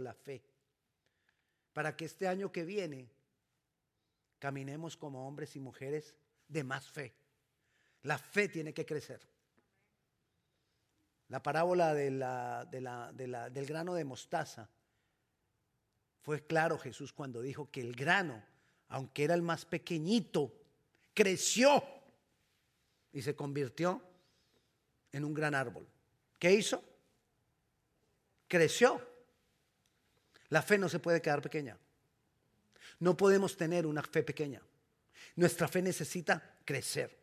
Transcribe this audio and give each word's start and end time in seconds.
la 0.00 0.14
fe 0.14 0.42
para 1.72 1.96
que 1.96 2.04
este 2.04 2.26
año 2.26 2.50
que 2.50 2.64
viene 2.64 3.08
caminemos 4.38 4.96
como 4.96 5.26
hombres 5.26 5.54
y 5.56 5.60
mujeres 5.60 6.14
de 6.48 6.64
más 6.64 6.90
fe. 6.90 7.14
La 8.02 8.18
fe 8.18 8.48
tiene 8.48 8.72
que 8.72 8.86
crecer. 8.86 9.20
La 11.28 11.42
parábola 11.42 11.94
de 11.94 12.10
la, 12.10 12.66
del 12.66 13.66
grano 13.66 13.94
de 13.94 14.04
mostaza 14.04 14.68
fue 16.22 16.46
claro 16.46 16.78
Jesús 16.78 17.12
cuando 17.12 17.40
dijo 17.42 17.70
que 17.70 17.80
el 17.80 17.94
grano, 17.94 18.42
aunque 18.88 19.24
era 19.24 19.34
el 19.34 19.42
más 19.42 19.64
pequeñito, 19.64 20.52
creció 21.14 21.82
y 23.12 23.22
se 23.22 23.36
convirtió 23.36 24.02
en 25.12 25.24
un 25.24 25.34
gran 25.34 25.54
árbol. 25.54 25.86
¿Qué 26.38 26.52
hizo? 26.52 26.82
Creció. 28.46 29.17
La 30.50 30.62
fe 30.62 30.78
no 30.78 30.88
se 30.88 30.98
puede 30.98 31.20
quedar 31.20 31.42
pequeña. 31.42 31.76
No 33.00 33.16
podemos 33.16 33.56
tener 33.56 33.86
una 33.86 34.02
fe 34.02 34.22
pequeña. 34.22 34.60
Nuestra 35.36 35.68
fe 35.68 35.82
necesita 35.82 36.56
crecer. 36.64 37.16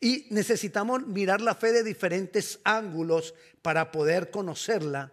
Y 0.00 0.26
necesitamos 0.30 1.06
mirar 1.06 1.40
la 1.40 1.54
fe 1.54 1.72
de 1.72 1.84
diferentes 1.84 2.60
ángulos 2.64 3.34
para 3.60 3.92
poder 3.92 4.30
conocerla 4.30 5.12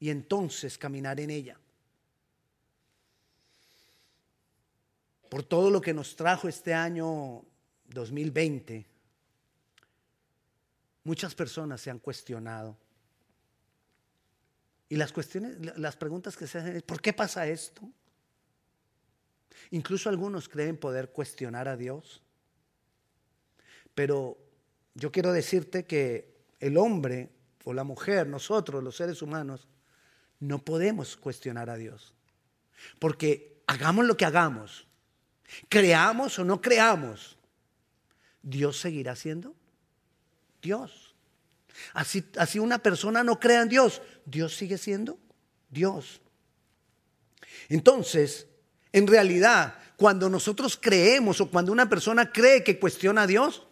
y 0.00 0.10
entonces 0.10 0.76
caminar 0.76 1.18
en 1.20 1.30
ella. 1.30 1.58
Por 5.28 5.42
todo 5.42 5.70
lo 5.70 5.80
que 5.80 5.94
nos 5.94 6.16
trajo 6.16 6.48
este 6.48 6.74
año 6.74 7.44
2020, 7.86 8.86
muchas 11.04 11.34
personas 11.34 11.80
se 11.80 11.90
han 11.90 11.98
cuestionado. 11.98 12.76
Y 14.88 14.96
las 14.96 15.12
cuestiones, 15.12 15.78
las 15.78 15.96
preguntas 15.96 16.36
que 16.36 16.46
se 16.46 16.58
hacen 16.58 16.76
es, 16.76 16.82
¿por 16.82 17.00
qué 17.00 17.12
pasa 17.12 17.46
esto? 17.46 17.88
Incluso 19.70 20.08
algunos 20.08 20.48
creen 20.48 20.76
poder 20.76 21.10
cuestionar 21.10 21.68
a 21.68 21.76
Dios. 21.76 22.22
Pero 23.94 24.38
yo 24.94 25.12
quiero 25.12 25.32
decirte 25.32 25.84
que 25.84 26.38
el 26.60 26.76
hombre 26.76 27.30
o 27.64 27.74
la 27.74 27.84
mujer, 27.84 28.26
nosotros 28.26 28.82
los 28.82 28.96
seres 28.96 29.20
humanos, 29.20 29.68
no 30.40 30.64
podemos 30.64 31.16
cuestionar 31.16 31.68
a 31.68 31.76
Dios. 31.76 32.14
Porque 32.98 33.62
hagamos 33.66 34.06
lo 34.06 34.16
que 34.16 34.24
hagamos, 34.24 34.86
creamos 35.68 36.38
o 36.38 36.44
no 36.44 36.60
creamos, 36.60 37.36
Dios 38.42 38.80
seguirá 38.80 39.16
siendo 39.16 39.54
Dios. 40.62 41.07
Así, 41.92 42.24
así 42.36 42.58
una 42.58 42.78
persona 42.78 43.22
no 43.22 43.38
crea 43.38 43.62
en 43.62 43.68
Dios, 43.68 44.02
Dios 44.24 44.56
sigue 44.56 44.78
siendo 44.78 45.18
Dios. 45.70 46.20
Entonces, 47.68 48.46
en 48.92 49.06
realidad, 49.06 49.78
cuando 49.96 50.28
nosotros 50.28 50.78
creemos 50.80 51.40
o 51.40 51.50
cuando 51.50 51.72
una 51.72 51.88
persona 51.88 52.32
cree 52.32 52.62
que 52.62 52.78
cuestiona 52.78 53.22
a 53.22 53.26
Dios, 53.26 53.66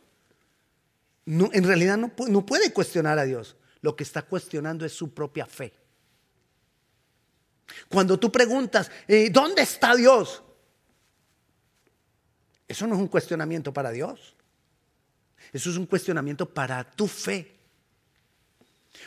en 1.26 1.64
realidad 1.64 1.96
no, 1.96 2.12
no, 2.28 2.46
puede 2.46 2.72
cuestionar 2.72 3.18
a 3.18 3.24
Dios. 3.24 3.56
Lo 3.80 3.96
que 3.96 4.04
está 4.04 4.22
cuestionando 4.22 4.84
es 4.84 4.92
su 4.92 5.12
propia 5.12 5.46
fe. 5.46 5.72
Cuando 7.88 8.18
tú 8.18 8.30
preguntas, 8.30 8.90
eh, 9.08 9.30
¿dónde 9.30 9.62
está 9.62 9.94
Dios? 9.94 10.42
Eso 12.68 12.86
no 12.86 12.94
es 12.94 13.00
un 13.00 13.08
cuestionamiento 13.08 13.72
para 13.72 13.90
Dios. 13.90 14.36
Eso 15.52 15.70
es 15.70 15.76
un 15.76 15.86
cuestionamiento 15.86 16.52
para 16.52 16.84
tu 16.84 17.06
fe. 17.06 17.55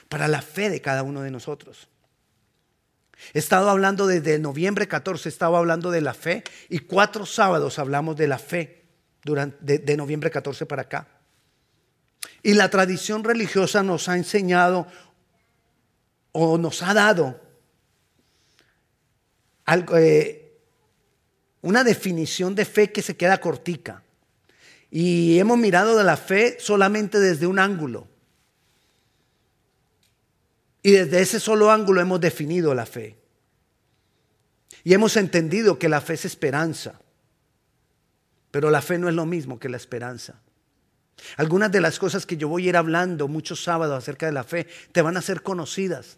Para 0.08 0.28
la 0.28 0.42
fe 0.42 0.70
de 0.70 0.82
cada 0.82 1.04
uno 1.04 1.22
de 1.22 1.32
nosotros. 1.32 1.88
He 3.34 3.40
estado 3.40 3.70
hablando 3.70 4.08
desde 4.08 4.40
noviembre 4.40 4.88
14, 4.88 5.30
he 5.30 5.32
estado 5.32 5.58
hablando 5.58 5.92
de 5.92 6.02
la 6.02 6.14
fe 6.14 6.44
y 6.70 6.80
cuatro 6.80 7.26
sábados 7.26 7.78
hablamos 7.78 8.16
de 8.16 8.28
la 8.28 8.40
fe 8.40 8.86
durante, 9.24 9.80
de, 9.80 9.98
noviembre 9.98 10.32
14 10.32 10.66
para 10.66 10.84
acá. 10.84 11.08
Y 12.42 12.54
la 12.54 12.70
tradición 12.70 13.24
religiosa 13.24 13.84
nos 13.84 14.08
ha 14.08 14.16
enseñado 14.16 14.88
o 16.32 16.58
nos 16.58 16.82
ha 16.82 16.94
dado 16.94 17.42
eh, 19.98 20.62
una 21.62 21.84
definición 21.84 22.56
de 22.56 22.66
fe 22.66 22.92
que 22.92 23.02
se 23.02 23.18
queda 23.18 23.40
cortica. 23.40 24.04
Y 24.90 25.38
hemos 25.38 25.58
mirado 25.58 25.98
de 25.98 26.04
la 26.04 26.18
fe 26.18 26.58
solamente 26.60 27.20
desde 27.20 27.46
un 27.46 27.60
ángulo. 27.60 28.08
Y 30.82 30.92
desde 30.92 31.22
ese 31.22 31.40
solo 31.40 31.72
ángulo 31.72 32.02
hemos 32.02 32.22
definido 32.22 32.74
la 32.74 32.86
fe. 32.86 33.18
Y 34.84 34.94
hemos 34.94 35.18
entendido 35.18 35.78
que 35.78 35.90
la 35.90 36.02
fe 36.02 36.14
es 36.14 36.26
esperanza. 36.26 37.00
Pero 38.52 38.72
la 38.72 38.82
fe 38.82 38.98
no 38.98 39.10
es 39.10 39.16
lo 39.16 39.26
mismo 39.26 39.60
que 39.60 39.70
la 39.70 39.78
esperanza. 39.78 40.42
Algunas 41.36 41.72
de 41.72 41.82
las 41.82 42.00
cosas 42.00 42.26
que 42.26 42.38
yo 42.38 42.48
voy 42.48 42.66
a 42.66 42.70
ir 42.70 42.78
hablando 42.78 43.28
muchos 43.28 43.64
sábados 43.64 43.98
acerca 43.98 44.26
de 44.26 44.32
la 44.32 44.44
fe 44.44 44.68
te 44.92 45.02
van 45.02 45.18
a 45.18 45.22
ser 45.22 45.44
conocidas. 45.44 46.18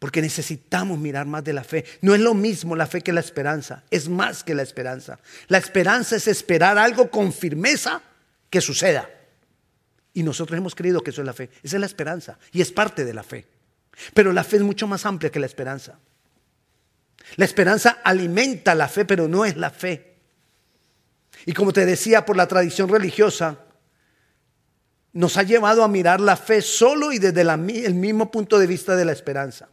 Porque 0.00 0.20
necesitamos 0.20 0.98
mirar 0.98 1.26
más 1.26 1.44
de 1.44 1.52
la 1.52 1.64
fe. 1.64 1.84
No 2.02 2.14
es 2.14 2.20
lo 2.20 2.34
mismo 2.34 2.76
la 2.76 2.86
fe 2.86 3.00
que 3.00 3.12
la 3.12 3.20
esperanza. 3.20 3.84
Es 3.90 4.08
más 4.08 4.44
que 4.44 4.54
la 4.54 4.62
esperanza. 4.62 5.18
La 5.46 5.58
esperanza 5.58 6.16
es 6.16 6.26
esperar 6.28 6.76
algo 6.76 7.10
con 7.10 7.32
firmeza 7.32 8.02
que 8.50 8.60
suceda. 8.60 9.08
Y 10.14 10.22
nosotros 10.22 10.56
hemos 10.56 10.74
creído 10.74 11.02
que 11.02 11.10
eso 11.10 11.20
es 11.20 11.26
la 11.26 11.32
fe. 11.32 11.50
Esa 11.62 11.76
es 11.76 11.80
la 11.80 11.86
esperanza 11.86 12.38
y 12.52 12.60
es 12.60 12.70
parte 12.70 13.04
de 13.04 13.12
la 13.12 13.22
fe. 13.22 13.46
Pero 14.14 14.32
la 14.32 14.44
fe 14.44 14.56
es 14.56 14.62
mucho 14.62 14.86
más 14.86 15.04
amplia 15.04 15.30
que 15.30 15.40
la 15.40 15.46
esperanza. 15.46 15.98
La 17.36 17.44
esperanza 17.44 17.98
alimenta 18.04 18.74
la 18.74 18.88
fe, 18.88 19.04
pero 19.04 19.28
no 19.28 19.44
es 19.44 19.56
la 19.56 19.70
fe. 19.70 20.14
Y 21.46 21.52
como 21.52 21.72
te 21.72 21.84
decía, 21.84 22.24
por 22.24 22.36
la 22.36 22.46
tradición 22.46 22.88
religiosa, 22.88 23.58
nos 25.12 25.36
ha 25.36 25.42
llevado 25.42 25.82
a 25.82 25.88
mirar 25.88 26.20
la 26.20 26.36
fe 26.36 26.62
solo 26.62 27.12
y 27.12 27.18
desde 27.18 27.42
el 27.42 27.94
mismo 27.94 28.30
punto 28.30 28.58
de 28.58 28.66
vista 28.66 28.96
de 28.96 29.04
la 29.04 29.12
esperanza. 29.12 29.68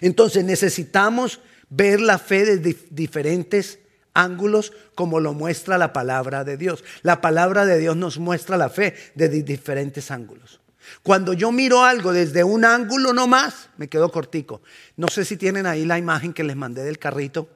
Entonces 0.00 0.44
necesitamos 0.44 1.40
ver 1.68 2.00
la 2.00 2.18
fe 2.18 2.56
desde 2.56 2.86
diferentes 2.90 3.78
ángulos 4.18 4.72
como 4.94 5.20
lo 5.20 5.32
muestra 5.32 5.78
la 5.78 5.92
palabra 5.92 6.44
de 6.44 6.56
Dios. 6.56 6.84
La 7.02 7.20
palabra 7.20 7.64
de 7.66 7.78
Dios 7.78 7.96
nos 7.96 8.18
muestra 8.18 8.56
la 8.56 8.68
fe 8.68 8.94
desde 9.14 9.42
diferentes 9.42 10.10
ángulos. 10.10 10.60
Cuando 11.02 11.32
yo 11.32 11.52
miro 11.52 11.84
algo 11.84 12.12
desde 12.12 12.44
un 12.44 12.64
ángulo 12.64 13.12
no 13.12 13.26
más, 13.26 13.68
me 13.76 13.88
quedo 13.88 14.10
cortico. 14.10 14.62
No 14.96 15.08
sé 15.08 15.24
si 15.24 15.36
tienen 15.36 15.66
ahí 15.66 15.84
la 15.84 15.98
imagen 15.98 16.32
que 16.32 16.44
les 16.44 16.56
mandé 16.56 16.82
del 16.82 16.98
carrito. 16.98 17.48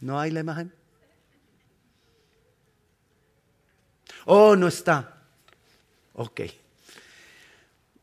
¿No 0.00 0.18
hay 0.18 0.30
la 0.30 0.40
imagen? 0.40 0.72
Oh, 4.26 4.56
no 4.56 4.68
está. 4.68 5.22
Ok. 6.14 6.40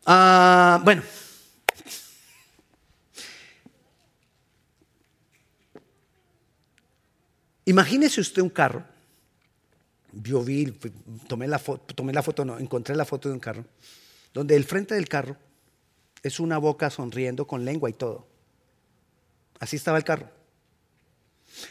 Ah, 0.05 0.79
bueno, 0.83 1.03
Imagínese 7.67 8.21
usted 8.21 8.41
un 8.41 8.49
carro. 8.49 8.85
Yo 10.13 10.41
vi, 10.41 10.71
tomé 11.27 11.47
la 11.47 11.59
foto, 11.59 11.93
tomé 11.93 12.13
la 12.13 12.23
foto, 12.23 12.45
no, 12.45 12.57
encontré 12.57 12.95
la 12.95 13.03
foto 13.03 13.27
de 13.27 13.33
un 13.33 13.41
carro, 13.41 13.65
donde 14.33 14.55
el 14.55 14.63
frente 14.63 14.95
del 14.95 15.09
carro 15.09 15.35
es 16.23 16.39
una 16.39 16.57
boca 16.59 16.89
sonriendo 16.89 17.45
con 17.45 17.65
lengua 17.65 17.89
y 17.89 17.93
todo. 17.93 18.25
Así 19.59 19.75
estaba 19.75 19.97
el 19.97 20.05
carro. 20.05 20.29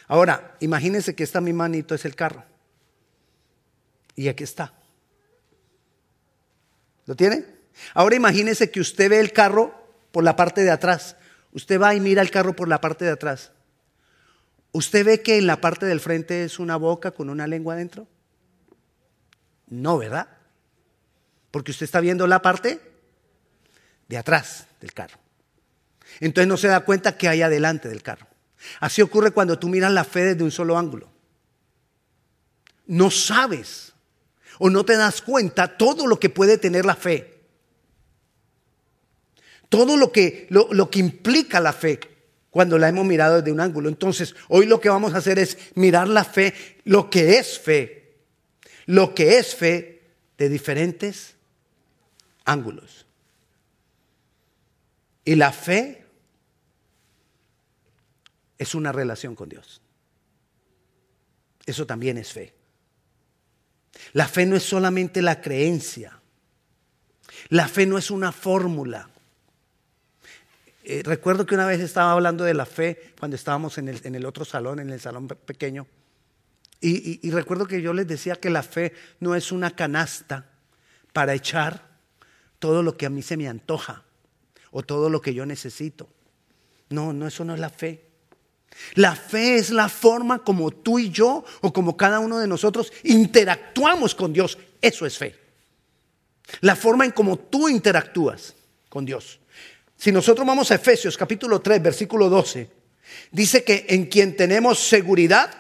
Ahora, 0.06 0.56
imagínense 0.60 1.14
que 1.14 1.24
esta 1.24 1.40
mi 1.40 1.54
manito 1.54 1.94
es 1.94 2.04
el 2.04 2.14
carro. 2.14 2.44
Y 4.14 4.28
aquí 4.28 4.44
está. 4.44 4.74
¿Lo 7.06 7.16
tiene? 7.16 7.46
Ahora 7.94 8.16
imagínese 8.16 8.70
que 8.70 8.80
usted 8.80 9.08
ve 9.08 9.18
el 9.18 9.32
carro 9.32 9.74
por 10.12 10.24
la 10.24 10.36
parte 10.36 10.62
de 10.62 10.70
atrás. 10.70 11.16
Usted 11.52 11.80
va 11.80 11.94
y 11.94 12.00
mira 12.00 12.20
el 12.20 12.30
carro 12.30 12.54
por 12.54 12.68
la 12.68 12.82
parte 12.82 13.06
de 13.06 13.12
atrás. 13.12 13.52
¿Usted 14.76 15.06
ve 15.06 15.22
que 15.22 15.38
en 15.38 15.46
la 15.46 15.58
parte 15.58 15.86
del 15.86 16.00
frente 16.00 16.44
es 16.44 16.58
una 16.58 16.76
boca 16.76 17.12
con 17.12 17.30
una 17.30 17.46
lengua 17.46 17.72
adentro? 17.72 18.06
No, 19.68 19.96
¿verdad? 19.96 20.28
Porque 21.50 21.70
usted 21.70 21.84
está 21.84 21.98
viendo 22.00 22.26
la 22.26 22.42
parte 22.42 22.78
de 24.06 24.18
atrás 24.18 24.66
del 24.82 24.92
carro. 24.92 25.18
Entonces 26.20 26.46
no 26.46 26.58
se 26.58 26.68
da 26.68 26.80
cuenta 26.80 27.16
que 27.16 27.26
hay 27.26 27.40
adelante 27.40 27.88
del 27.88 28.02
carro. 28.02 28.26
Así 28.78 29.00
ocurre 29.00 29.30
cuando 29.30 29.58
tú 29.58 29.70
miras 29.70 29.92
la 29.92 30.04
fe 30.04 30.26
desde 30.26 30.44
un 30.44 30.50
solo 30.50 30.76
ángulo. 30.76 31.08
No 32.84 33.10
sabes 33.10 33.94
o 34.58 34.68
no 34.68 34.84
te 34.84 34.98
das 34.98 35.22
cuenta 35.22 35.78
todo 35.78 36.06
lo 36.06 36.20
que 36.20 36.28
puede 36.28 36.58
tener 36.58 36.84
la 36.84 36.96
fe. 36.96 37.40
Todo 39.70 39.96
lo 39.96 40.12
que, 40.12 40.46
lo, 40.50 40.68
lo 40.70 40.90
que 40.90 40.98
implica 40.98 41.60
la 41.60 41.72
fe 41.72 41.98
cuando 42.56 42.78
la 42.78 42.88
hemos 42.88 43.04
mirado 43.04 43.36
desde 43.36 43.52
un 43.52 43.60
ángulo. 43.60 43.90
Entonces, 43.90 44.34
hoy 44.48 44.64
lo 44.64 44.80
que 44.80 44.88
vamos 44.88 45.12
a 45.12 45.18
hacer 45.18 45.38
es 45.38 45.58
mirar 45.74 46.08
la 46.08 46.24
fe, 46.24 46.54
lo 46.84 47.10
que 47.10 47.36
es 47.36 47.58
fe. 47.58 48.14
lo 48.86 49.14
que 49.14 49.36
es 49.36 49.54
fe 49.54 50.00
de 50.38 50.48
diferentes 50.48 51.34
ángulos. 52.46 53.04
Y 55.22 55.34
la 55.34 55.52
fe 55.52 56.06
es 58.56 58.74
una 58.74 58.90
relación 58.90 59.34
con 59.34 59.50
Dios. 59.50 59.82
Eso 61.66 61.86
también 61.86 62.16
es 62.16 62.32
fe. 62.32 62.54
La 64.14 64.28
fe 64.28 64.46
no 64.46 64.56
es 64.56 64.62
solamente 64.62 65.20
la 65.20 65.42
creencia. 65.42 66.18
La 67.50 67.68
fe 67.68 67.84
no 67.84 67.98
es 67.98 68.10
una 68.10 68.32
fórmula. 68.32 69.10
Eh, 70.88 71.02
recuerdo 71.04 71.46
que 71.46 71.56
una 71.56 71.66
vez 71.66 71.80
estaba 71.80 72.12
hablando 72.12 72.44
de 72.44 72.54
la 72.54 72.64
fe 72.64 73.12
cuando 73.18 73.34
estábamos 73.34 73.76
en 73.76 73.88
el, 73.88 74.24
otro 74.24 74.44
salón, 74.44 74.78
en 74.78 74.90
el 74.90 75.00
salón 75.00 75.26
pequeño. 75.26 75.84
y 76.80 77.28
recuerdo 77.32 77.66
que 77.66 77.82
yo 77.82 77.92
les 77.92 78.06
decía 78.06 78.36
que 78.36 78.50
la 78.50 78.62
fe 78.62 78.92
no 79.18 79.34
es 79.34 79.50
una 79.50 79.72
canasta 79.72 80.46
para 81.12 81.34
echar 81.34 81.88
todo 82.60 82.84
lo 82.84 82.96
que 82.96 83.04
a 83.04 83.10
mí 83.10 83.20
se 83.22 83.36
me 83.36 83.48
antoja 83.48 84.04
o 84.70 84.84
todo 84.84 85.10
lo 85.10 85.20
que 85.20 85.34
yo 85.34 85.44
necesito. 85.44 86.08
No, 86.90 87.12
no, 87.12 87.26
eso 87.26 87.44
no 87.44 87.54
es 87.54 87.58
la 87.58 87.70
fe. 87.70 88.06
La 88.94 89.16
fe 89.16 89.56
es 89.56 89.70
la 89.70 89.88
forma 89.88 90.44
como 90.44 90.70
tú 90.70 91.00
y 91.00 91.10
yo 91.10 91.44
o 91.62 91.72
como 91.72 91.96
cada 91.96 92.20
uno 92.20 92.38
de 92.38 92.46
nosotros 92.46 92.92
interactuamos 93.02 94.14
con 94.14 94.32
Dios. 94.32 94.56
Eso 94.80 95.04
es 95.04 95.18
fe. 95.18 95.34
La 96.60 96.76
forma 96.76 97.04
en 97.04 97.10
cómo 97.10 97.36
tú 97.36 97.68
interactúas 97.68 98.54
con 98.88 99.04
Dios. 99.04 99.40
Si 99.96 100.12
nosotros 100.12 100.46
vamos 100.46 100.70
a 100.70 100.74
Efesios 100.74 101.16
capítulo 101.16 101.60
3, 101.60 101.82
versículo 101.82 102.28
12, 102.28 102.70
dice 103.30 103.64
que 103.64 103.86
en 103.88 104.06
quien 104.06 104.36
tenemos 104.36 104.78
seguridad 104.78 105.50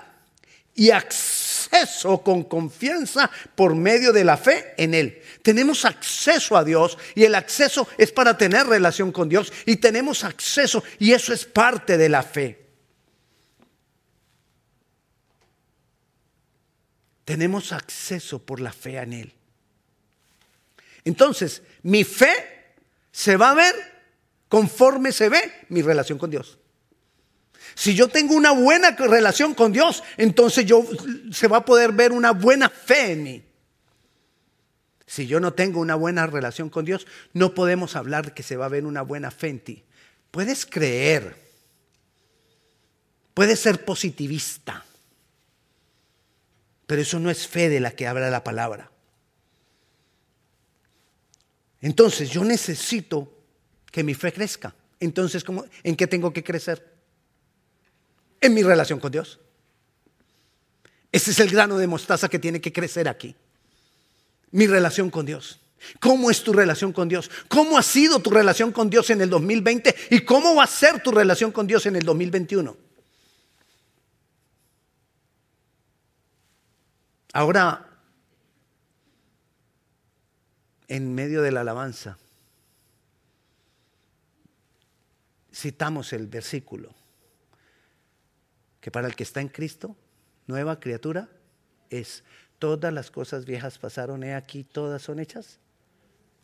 y 0.74 0.90
acceso 0.90 2.22
con 2.22 2.44
confianza 2.44 3.30
por 3.54 3.74
medio 3.74 4.12
de 4.12 4.24
la 4.24 4.36
fe 4.36 4.74
en 4.76 4.92
Él. 4.92 5.22
Tenemos 5.42 5.84
acceso 5.84 6.56
a 6.56 6.64
Dios 6.64 6.98
y 7.14 7.24
el 7.24 7.34
acceso 7.34 7.88
es 7.96 8.12
para 8.12 8.36
tener 8.36 8.66
relación 8.66 9.10
con 9.10 9.28
Dios 9.28 9.52
y 9.64 9.76
tenemos 9.76 10.22
acceso 10.22 10.84
y 10.98 11.12
eso 11.12 11.32
es 11.32 11.46
parte 11.46 11.96
de 11.96 12.08
la 12.08 12.22
fe. 12.22 12.66
Tenemos 17.24 17.72
acceso 17.72 18.38
por 18.38 18.60
la 18.60 18.72
fe 18.72 18.98
en 18.98 19.12
Él. 19.14 19.32
Entonces, 21.04 21.62
mi 21.82 22.04
fe 22.04 22.74
se 23.10 23.36
va 23.36 23.50
a 23.50 23.54
ver 23.54 23.95
conforme 24.48 25.12
se 25.12 25.28
ve 25.28 25.52
mi 25.68 25.82
relación 25.82 26.18
con 26.18 26.30
Dios. 26.30 26.58
Si 27.74 27.94
yo 27.94 28.08
tengo 28.08 28.34
una 28.34 28.52
buena 28.52 28.92
relación 28.92 29.54
con 29.54 29.72
Dios, 29.72 30.02
entonces 30.16 30.64
yo 30.64 30.82
se 31.30 31.48
va 31.48 31.58
a 31.58 31.64
poder 31.64 31.92
ver 31.92 32.12
una 32.12 32.32
buena 32.32 32.70
fe 32.70 33.12
en 33.12 33.22
mí. 33.22 33.42
Si 35.06 35.26
yo 35.26 35.40
no 35.40 35.52
tengo 35.52 35.80
una 35.80 35.94
buena 35.94 36.26
relación 36.26 36.70
con 36.70 36.84
Dios, 36.84 37.06
no 37.32 37.54
podemos 37.54 37.94
hablar 37.94 38.26
de 38.26 38.32
que 38.32 38.42
se 38.42 38.56
va 38.56 38.66
a 38.66 38.70
ver 38.70 38.86
una 38.86 39.02
buena 39.02 39.30
fe 39.30 39.48
en 39.48 39.60
ti. 39.60 39.84
Puedes 40.30 40.66
creer, 40.66 41.36
puedes 43.34 43.60
ser 43.60 43.84
positivista, 43.84 44.84
pero 46.86 47.02
eso 47.02 47.18
no 47.18 47.30
es 47.30 47.46
fe 47.46 47.68
de 47.68 47.80
la 47.80 47.92
que 47.92 48.06
habla 48.06 48.30
la 48.30 48.42
palabra. 48.42 48.90
Entonces 51.80 52.30
yo 52.30 52.42
necesito 52.42 53.35
que 53.90 54.02
mi 54.02 54.14
fe 54.14 54.32
crezca. 54.32 54.74
Entonces, 55.00 55.44
¿en 55.82 55.96
qué 55.96 56.06
tengo 56.06 56.32
que 56.32 56.42
crecer? 56.42 56.94
En 58.40 58.54
mi 58.54 58.62
relación 58.62 58.98
con 58.98 59.12
Dios. 59.12 59.38
Ese 61.12 61.30
es 61.30 61.40
el 61.40 61.50
grano 61.50 61.78
de 61.78 61.86
mostaza 61.86 62.28
que 62.28 62.38
tiene 62.38 62.60
que 62.60 62.72
crecer 62.72 63.08
aquí. 63.08 63.34
Mi 64.50 64.66
relación 64.66 65.10
con 65.10 65.26
Dios. 65.26 65.60
¿Cómo 66.00 66.30
es 66.30 66.42
tu 66.42 66.52
relación 66.52 66.92
con 66.92 67.08
Dios? 67.08 67.30
¿Cómo 67.48 67.78
ha 67.78 67.82
sido 67.82 68.20
tu 68.20 68.30
relación 68.30 68.72
con 68.72 68.90
Dios 68.90 69.10
en 69.10 69.20
el 69.20 69.30
2020? 69.30 69.94
¿Y 70.10 70.20
cómo 70.20 70.54
va 70.54 70.64
a 70.64 70.66
ser 70.66 71.02
tu 71.02 71.10
relación 71.12 71.52
con 71.52 71.66
Dios 71.66 71.86
en 71.86 71.96
el 71.96 72.04
2021? 72.04 72.76
Ahora, 77.32 77.86
en 80.88 81.14
medio 81.14 81.42
de 81.42 81.52
la 81.52 81.60
alabanza, 81.60 82.16
citamos 85.56 86.12
el 86.12 86.26
versículo, 86.26 86.94
que 88.80 88.90
para 88.90 89.08
el 89.08 89.16
que 89.16 89.22
está 89.22 89.40
en 89.40 89.48
Cristo, 89.48 89.96
nueva 90.46 90.78
criatura 90.78 91.30
es, 91.88 92.24
todas 92.58 92.92
las 92.92 93.10
cosas 93.10 93.46
viejas 93.46 93.78
pasaron, 93.78 94.22
he 94.22 94.34
aquí, 94.34 94.64
todas 94.64 95.00
son 95.02 95.18
hechas 95.18 95.58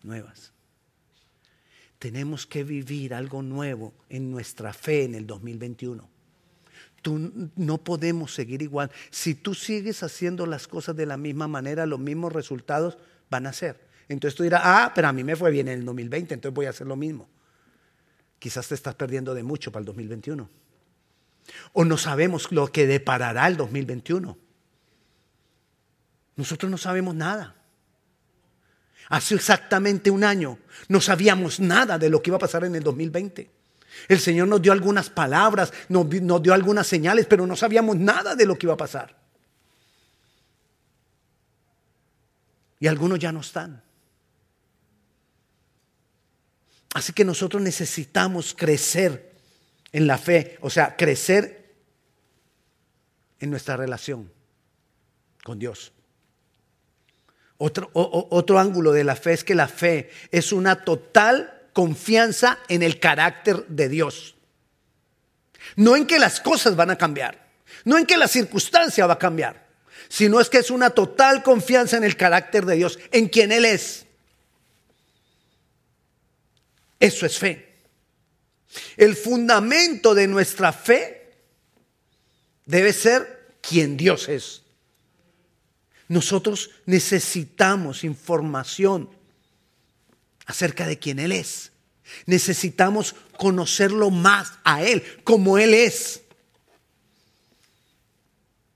nuevas. 0.03 0.53
Tenemos 1.99 2.47
que 2.47 2.65
vivir 2.65 3.15
algo 3.15 3.43
nuevo 3.43 3.93
en 4.09 4.31
nuestra 4.31 4.73
fe 4.73 5.05
en 5.05 5.15
el 5.15 5.27
2021. 5.27 6.09
Tú, 7.03 7.51
no 7.55 7.79
podemos 7.79 8.35
seguir 8.35 8.63
igual. 8.63 8.91
Si 9.11 9.35
tú 9.35 9.55
sigues 9.55 10.03
haciendo 10.03 10.47
las 10.47 10.67
cosas 10.67 10.97
de 10.97 11.07
la 11.07 11.17
misma 11.17 11.49
manera, 11.49 11.85
los 11.85 12.01
mismos 12.01 12.33
resultados 12.33 12.97
van 13.31 13.47
a 13.47 13.53
ser. 13.53 13.79
Entonces 14.09 14.37
tú 14.37 14.43
dirás, 14.43 14.63
ah, 14.65 14.93
pero 14.95 15.09
a 15.09 15.13
mí 15.13 15.23
me 15.23 15.37
fue 15.37 15.51
bien 15.51 15.69
en 15.69 15.81
el 15.81 15.85
2020, 15.85 16.35
entonces 16.35 16.55
voy 16.55 16.67
a 16.67 16.71
hacer 16.71 16.87
lo 16.87 16.97
mismo. 16.97 17.29
Quizás 18.43 18.67
te 18.67 18.75
estás 18.75 18.97
perdiendo 18.97 19.35
de 19.35 19.45
mucho 19.45 19.71
para 19.71 19.83
el 19.83 19.87
2021. 19.87 20.51
O 21.75 21.85
no 21.85 21.97
sabemos 21.97 22.51
lo 22.51 22.67
que 22.73 22.89
deparará 22.89 23.47
el 23.47 23.57
2021. 23.57 24.37
Nosotros 26.35 26.69
no 26.69 26.77
sabemos 26.77 27.15
nada. 27.15 27.55
Hace 29.11 29.37
exactamente 29.37 30.11
un 30.11 30.25
año 30.25 30.59
no 30.89 31.01
sabíamos 31.01 31.61
nada 31.61 31.99
de 31.99 32.11
lo 32.11 32.21
que 32.21 32.31
iba 32.31 32.37
a 32.37 32.41
pasar 32.41 32.65
en 32.65 32.75
el 32.75 32.83
2020. 32.83 33.49
El 34.09 34.19
Señor 34.19 34.49
nos 34.49 34.61
dio 34.61 34.73
algunas 34.73 35.09
palabras, 35.09 35.73
nos, 35.89 36.11
dio 36.11 36.53
algunas 36.53 36.89
señales, 36.89 37.27
pero 37.27 37.47
no 37.47 37.55
sabíamos 37.55 37.95
nada 37.95 38.35
de 38.35 38.45
lo 38.45 38.59
que 38.59 38.67
iba 38.67 38.75
a 38.75 38.77
pasar. 38.77 39.17
Y 42.81 42.89
algunos 42.89 43.21
ya 43.21 43.31
no 43.31 43.39
están. 43.39 43.85
Así 46.95 47.13
que 47.13 47.25
nosotros 47.25 47.63
necesitamos 47.63 48.55
crecer 48.55 49.33
en 49.93 50.07
la 50.07 50.19
fe, 50.19 50.59
o 50.61 50.71
sea, 50.71 50.97
crecer 50.97 51.75
en 53.41 53.51
nuestra 53.51 53.77
relación 53.77 54.31
con 55.43 55.59
Dios. 55.59 55.93
Otro, 57.59 57.91
otro 57.93 58.59
ángulo 58.59 58.93
de 58.93 59.05
la 59.05 59.17
fe 59.17 59.33
es 59.33 59.45
que 59.45 59.55
la 59.55 59.69
fe 59.69 60.11
es 60.31 60.53
una 60.53 60.85
total 60.85 61.69
confianza 61.73 62.59
en 62.69 62.83
el 62.83 62.99
carácter 62.99 63.67
de 63.69 63.89
Dios. 63.89 64.35
No 65.77 65.97
en 65.97 66.07
que 66.07 66.19
las 66.19 66.41
cosas 66.41 66.77
van 66.77 66.91
a 66.91 66.99
cambiar, 66.99 67.47
no 67.85 67.99
en 67.99 68.07
que 68.07 68.17
la 68.17 68.29
circunstancia 68.29 69.07
va 69.07 69.15
a 69.15 69.19
cambiar, 69.19 69.67
sino 70.09 70.41
es 70.41 70.51
que 70.51 70.59
es 70.59 70.71
una 70.71 70.91
total 70.91 71.43
confianza 71.43 71.97
en 71.97 72.05
el 72.05 72.17
carácter 72.17 72.67
de 72.67 72.77
Dios, 72.77 72.99
en 73.13 73.29
quien 73.29 73.53
Él 73.53 73.65
es. 73.65 74.07
Eso 77.03 77.27
es 77.27 77.37
fe. 77.37 77.81
El 78.97 79.17
fundamento 79.17 80.15
de 80.15 80.29
nuestra 80.29 80.73
fe 80.73 81.33
debe 82.65 82.93
ser 82.93 83.57
quien 83.61 83.97
Dios 83.97 84.29
es. 84.29 84.63
Nosotros 86.07 86.71
necesitamos 86.87 88.05
información 88.05 89.11
acerca 90.47 90.87
de 90.87 91.01
quién 91.01 91.19
Él 91.19 91.33
es. 91.33 91.73
Necesitamos 92.27 93.17
conocerlo 93.37 94.11
más 94.11 94.53
a 94.63 94.85
Él, 94.85 95.03
como 95.25 95.59
Él 95.59 95.75
es. 95.75 96.23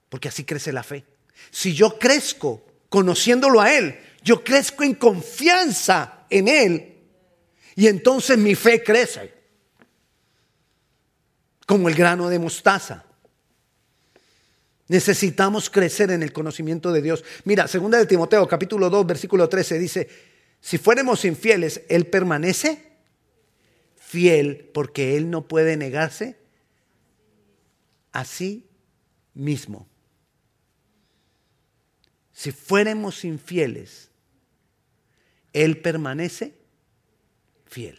Porque 0.08 0.26
así 0.26 0.42
crece 0.42 0.72
la 0.72 0.82
fe. 0.82 1.04
Si 1.52 1.74
yo 1.74 1.96
crezco 1.96 2.66
conociéndolo 2.88 3.60
a 3.60 3.72
Él, 3.72 4.00
yo 4.24 4.42
crezco 4.42 4.82
en 4.82 4.94
confianza 4.94 6.26
en 6.28 6.48
Él 6.48 6.95
y 7.76 7.88
entonces 7.88 8.38
mi 8.38 8.54
fe 8.54 8.82
crece 8.82 9.34
como 11.66 11.88
el 11.90 11.94
grano 11.94 12.30
de 12.30 12.38
mostaza. 12.38 13.04
Necesitamos 14.88 15.68
crecer 15.68 16.10
en 16.10 16.22
el 16.22 16.32
conocimiento 16.32 16.90
de 16.90 17.02
Dios. 17.02 17.22
Mira, 17.44 17.68
segunda 17.68 17.98
de 17.98 18.06
Timoteo 18.06 18.48
capítulo 18.48 18.88
2 18.88 19.06
versículo 19.06 19.48
13 19.48 19.78
dice, 19.78 20.08
si 20.60 20.78
fuéramos 20.78 21.24
infieles, 21.26 21.82
Él 21.88 22.06
permanece 22.06 22.92
fiel 23.96 24.70
porque 24.72 25.16
Él 25.16 25.28
no 25.28 25.46
puede 25.46 25.76
negarse 25.76 26.38
a 28.12 28.24
sí 28.24 28.66
mismo. 29.34 29.86
Si 32.32 32.52
fuéramos 32.52 33.24
infieles, 33.24 34.10
Él 35.52 35.82
permanece 35.82 36.54
fiel. 37.76 37.98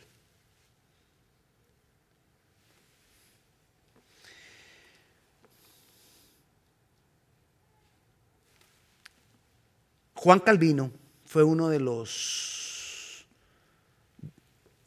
Juan 10.16 10.40
Calvino 10.40 10.90
fue 11.26 11.44
uno 11.44 11.70
de 11.70 11.80
los 11.80 13.28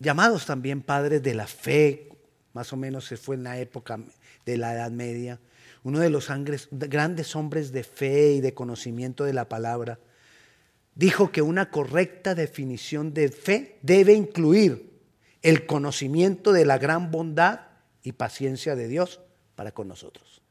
llamados 0.01 0.45
también 0.45 0.83
padres 0.83 1.23
de 1.23 1.35
la 1.35 1.47
fe, 1.47 2.09
más 2.53 2.73
o 2.73 2.77
menos 2.77 3.05
se 3.05 3.17
fue 3.17 3.37
en 3.37 3.45
la 3.45 3.61
época 3.61 4.01
de 4.45 4.57
la 4.57 4.75
Edad 4.75 4.91
Media, 4.91 5.39
uno 5.85 6.01
de 6.01 6.11
los 6.11 6.29
grandes 6.73 7.37
hombres 7.37 7.71
de 7.71 7.85
fe 7.85 8.33
y 8.33 8.41
de 8.41 8.55
conocimiento 8.55 9.23
de 9.23 9.35
la 9.35 9.49
palabra, 9.49 10.01
dijo 10.95 11.33
que 11.33 11.43
una 11.43 11.71
correcta 11.71 12.35
definición 12.35 13.15
de 13.15 13.31
fe 13.31 13.79
debe 13.83 14.13
incluir 14.13 14.91
el 15.43 15.67
conocimiento 15.67 16.53
de 16.53 16.65
la 16.65 16.79
gran 16.79 17.11
bondad 17.11 17.61
y 18.03 18.13
paciencia 18.13 18.77
de 18.77 18.89
Dios 18.89 19.21
para 19.55 19.73
con 19.73 19.89
nosotros. 19.89 20.43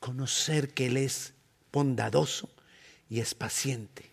Conocer 0.00 0.74
que 0.74 0.86
Él 0.86 0.96
es 0.96 1.34
bondadoso 1.72 2.50
y 3.08 3.20
es 3.20 3.34
paciente. 3.34 4.10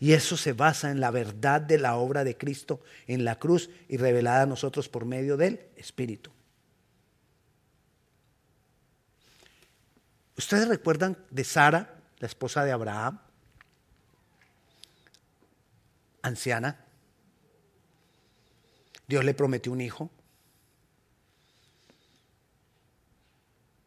Y 0.00 0.12
eso 0.12 0.36
se 0.36 0.52
basa 0.52 0.90
en 0.90 1.00
la 1.00 1.10
verdad 1.10 1.60
de 1.60 1.78
la 1.78 1.96
obra 1.96 2.24
de 2.24 2.36
Cristo 2.36 2.80
en 3.06 3.24
la 3.24 3.38
cruz 3.38 3.70
y 3.88 3.96
revelada 3.96 4.42
a 4.42 4.46
nosotros 4.46 4.88
por 4.88 5.04
medio 5.04 5.36
del 5.36 5.60
Espíritu. 5.76 6.30
¿Ustedes 10.36 10.68
recuerdan 10.68 11.16
de 11.30 11.42
Sara, 11.42 12.00
la 12.18 12.26
esposa 12.26 12.64
de 12.64 12.70
Abraham? 12.70 13.18
Anciana. 16.22 16.84
Dios 19.06 19.24
le 19.24 19.34
prometió 19.34 19.72
un 19.72 19.80
hijo. 19.80 20.10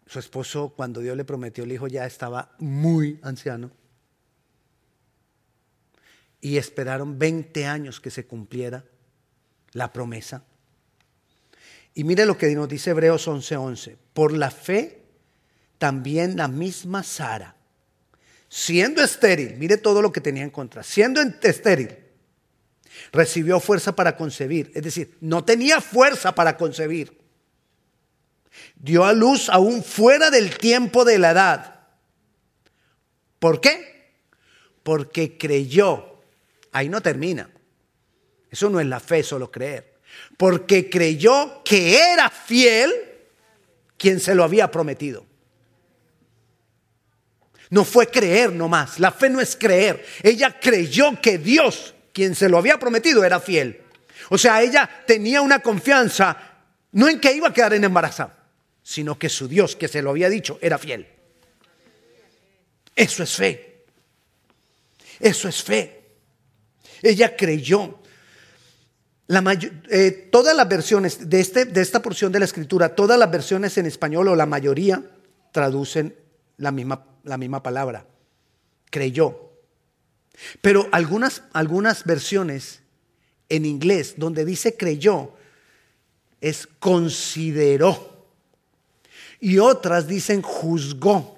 Su 0.08 0.20
esposo, 0.20 0.74
cuando 0.76 1.00
Dios 1.00 1.16
le 1.16 1.24
prometió 1.24 1.64
el 1.64 1.72
hijo, 1.72 1.88
ya 1.88 2.06
estaba 2.06 2.56
muy 2.60 3.20
anciano. 3.24 3.72
Y 6.42 6.58
esperaron 6.58 7.20
20 7.20 7.66
años 7.66 8.02
que 8.02 8.10
se 8.10 8.26
cumpliera 8.26 8.84
la 9.74 9.94
promesa. 9.94 10.44
Y 11.94 12.04
mire 12.04 12.26
lo 12.26 12.38
que 12.38 12.54
nos 12.56 12.68
dice 12.68 12.90
Hebreos 12.90 13.28
11:11. 13.28 13.98
Por 14.14 14.34
la 14.34 14.50
fe, 14.50 15.06
también 15.78 16.38
la 16.38 16.48
misma 16.48 17.04
Sara, 17.04 17.56
siendo 18.48 19.04
estéril, 19.04 19.56
mire 19.58 19.78
todo 19.78 20.02
lo 20.02 20.12
que 20.12 20.22
tenía 20.22 20.44
en 20.44 20.50
contra, 20.50 20.84
siendo 20.84 21.22
estéril, 21.22 21.98
recibió 23.12 23.60
fuerza 23.60 23.96
para 23.96 24.16
concebir. 24.16 24.72
Es 24.76 24.84
decir, 24.84 25.18
no 25.22 25.44
tenía 25.44 25.82
fuerza 25.82 26.34
para 26.34 26.58
concebir 26.58 27.22
dio 28.76 29.06
a 29.06 29.14
luz 29.14 29.50
aún 29.50 29.84
fuera 29.84 30.30
del 30.30 30.58
tiempo 30.58 31.06
de 31.06 31.20
la 31.20 31.32
edad. 31.32 31.80
¿Por 33.40 33.62
qué? 33.62 34.12
Porque 34.84 35.38
creyó. 35.38 36.20
Ahí 36.72 36.90
no 36.90 37.02
termina. 37.02 37.50
Eso 38.50 38.70
no 38.70 38.80
es 38.80 38.88
la 38.88 39.00
fe, 39.00 39.24
solo 39.24 39.52
creer. 39.52 40.00
Porque 40.38 40.90
creyó 40.90 41.64
que 41.64 41.98
era 41.98 42.30
fiel 42.30 42.92
quien 43.98 44.20
se 44.20 44.36
lo 44.36 44.44
había 44.44 44.70
prometido. 44.72 45.26
No 47.70 47.86
fue 47.86 48.08
creer 48.08 48.52
nomás. 48.52 49.00
La 49.00 49.12
fe 49.12 49.30
no 49.30 49.40
es 49.40 49.56
creer. 49.56 50.06
Ella 50.24 50.60
creyó 50.60 51.22
que 51.22 51.38
Dios, 51.38 51.94
quien 52.14 52.36
se 52.36 52.50
lo 52.50 52.58
había 52.58 52.80
prometido, 52.80 53.24
era 53.24 53.40
fiel. 53.40 53.82
O 54.30 54.38
sea, 54.38 54.62
ella 54.62 54.90
tenía 55.06 55.42
una 55.42 55.60
confianza, 55.60 56.38
no 56.92 57.08
en 57.08 57.20
que 57.20 57.34
iba 57.34 57.48
a 57.48 57.54
quedar 57.54 57.74
en 57.74 57.84
embarazada 57.84 58.42
sino 58.84 59.18
que 59.18 59.30
su 59.30 59.48
Dios, 59.48 59.76
que 59.76 59.88
se 59.88 60.02
lo 60.02 60.10
había 60.10 60.30
dicho, 60.30 60.58
era 60.62 60.78
fiel. 60.78 61.08
Eso 62.96 63.24
es 63.24 63.36
fe. 63.36 63.86
Eso 65.20 65.48
es 65.48 65.64
fe. 65.64 66.02
Ella 67.02 67.36
creyó. 67.36 68.00
La 69.28 69.58
eh, 69.90 70.28
todas 70.30 70.56
las 70.56 70.68
versiones 70.68 71.30
de, 71.30 71.40
este, 71.40 71.66
de 71.66 71.82
esta 71.82 72.02
porción 72.02 72.34
de 72.34 72.40
la 72.40 72.46
escritura, 72.46 72.96
todas 72.96 73.18
las 73.18 73.32
versiones 73.32 73.78
en 73.78 73.86
español 73.86 74.28
o 74.28 74.36
la 74.36 74.46
mayoría 74.46 75.02
traducen 75.54 76.16
la 76.58 76.72
misma, 76.72 77.06
la 77.24 77.38
misma 77.38 77.64
palabra. 77.64 78.06
Creyó. 78.90 79.51
Pero 80.62 80.88
algunas, 80.92 81.44
algunas 81.54 82.04
versiones 82.06 82.82
en 83.50 83.66
inglés 83.66 84.16
donde 84.18 84.46
dice 84.46 84.78
creyó 84.78 85.34
es 86.40 86.68
consideró 86.80 88.28
y 89.40 89.60
otras 89.60 90.08
dicen 90.08 90.42
juzgó. 90.42 91.38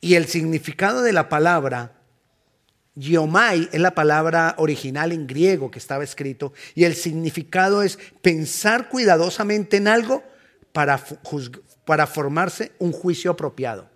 Y 0.00 0.14
el 0.14 0.26
significado 0.26 1.02
de 1.02 1.12
la 1.12 1.28
palabra 1.28 1.92
Giomai 2.96 3.68
es 3.72 3.80
la 3.80 3.94
palabra 3.94 4.54
original 4.58 5.12
en 5.12 5.26
griego 5.26 5.70
que 5.70 5.78
estaba 5.78 6.04
escrito 6.04 6.52
y 6.74 6.84
el 6.84 6.94
significado 6.94 7.82
es 7.82 7.98
pensar 8.22 8.88
cuidadosamente 8.88 9.78
en 9.78 9.88
algo 9.88 10.22
para, 10.72 11.02
para 11.84 12.06
formarse 12.06 12.72
un 12.78 12.92
juicio 12.92 13.32
apropiado. 13.32 13.93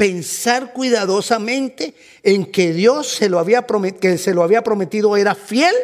Pensar 0.00 0.72
cuidadosamente 0.72 1.94
en 2.22 2.50
que 2.50 2.72
Dios 2.72 3.06
se 3.06 3.28
lo, 3.28 3.38
había 3.38 3.66
que 4.00 4.16
se 4.16 4.32
lo 4.32 4.42
había 4.42 4.62
prometido 4.62 5.14
era 5.14 5.34
fiel 5.34 5.74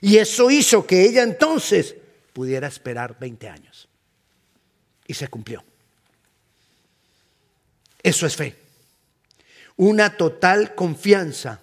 y 0.00 0.16
eso 0.16 0.50
hizo 0.50 0.84
que 0.84 1.02
ella 1.02 1.22
entonces 1.22 1.94
pudiera 2.32 2.66
esperar 2.66 3.16
20 3.20 3.48
años. 3.48 3.88
Y 5.06 5.14
se 5.14 5.28
cumplió. 5.28 5.62
Eso 8.02 8.26
es 8.26 8.34
fe. 8.34 8.56
Una 9.76 10.16
total 10.16 10.74
confianza 10.74 11.60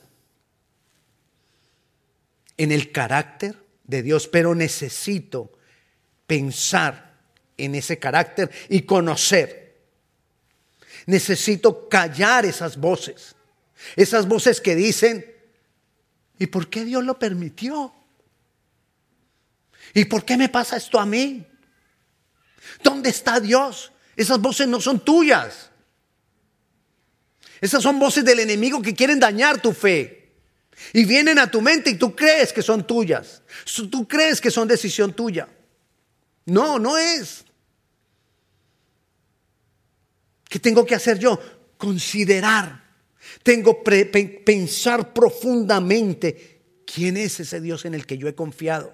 en 2.55 2.71
el 2.71 2.93
carácter 2.93 3.57
de 3.83 4.03
Dios, 4.03 4.29
pero 4.29 4.55
necesito 4.55 5.51
pensar 6.27 7.11
en 7.57 7.75
ese 7.75 7.99
carácter 7.99 8.49
y 8.69 8.83
conocer. 8.83 9.62
Necesito 11.05 11.89
callar 11.89 12.45
esas 12.45 12.77
voces, 12.77 13.35
esas 13.95 14.27
voces 14.27 14.61
que 14.61 14.75
dicen, 14.75 15.25
¿y 16.39 16.47
por 16.47 16.69
qué 16.69 16.85
Dios 16.85 17.03
lo 17.03 17.19
permitió? 17.19 17.93
¿Y 19.93 20.05
por 20.05 20.25
qué 20.25 20.37
me 20.37 20.49
pasa 20.49 20.77
esto 20.77 20.99
a 20.99 21.05
mí? 21.05 21.45
¿Dónde 22.81 23.09
está 23.09 23.39
Dios? 23.39 23.91
Esas 24.15 24.39
voces 24.39 24.67
no 24.67 24.79
son 24.79 24.99
tuyas. 24.99 25.69
Esas 27.61 27.83
son 27.83 27.99
voces 27.99 28.25
del 28.25 28.39
enemigo 28.39 28.81
que 28.81 28.93
quieren 28.93 29.19
dañar 29.19 29.61
tu 29.61 29.71
fe. 29.73 30.23
Y 30.91 31.05
vienen 31.05 31.39
a 31.39 31.49
tu 31.49 31.61
mente 31.61 31.91
y 31.91 31.95
tú 31.95 32.15
crees 32.15 32.51
que 32.51 32.61
son 32.61 32.85
tuyas. 32.85 33.41
Tú 33.91 34.07
crees 34.07 34.41
que 34.41 34.51
son 34.51 34.67
decisión 34.67 35.13
tuya. 35.13 35.47
No, 36.45 36.79
no 36.79 36.97
es. 36.97 37.45
¿Qué 40.53 40.59
tengo 40.59 40.85
que 40.85 40.93
hacer 40.93 41.17
yo? 41.17 41.39
Considerar. 41.79 42.83
Tengo 43.41 43.83
que 43.83 44.05
pensar 44.45 45.11
profundamente 45.11 46.61
quién 46.85 47.17
es 47.17 47.39
ese 47.39 47.59
Dios 47.59 47.85
en 47.85 47.95
el 47.95 48.05
que 48.05 48.19
yo 48.19 48.27
he 48.27 48.35
confiado. 48.35 48.93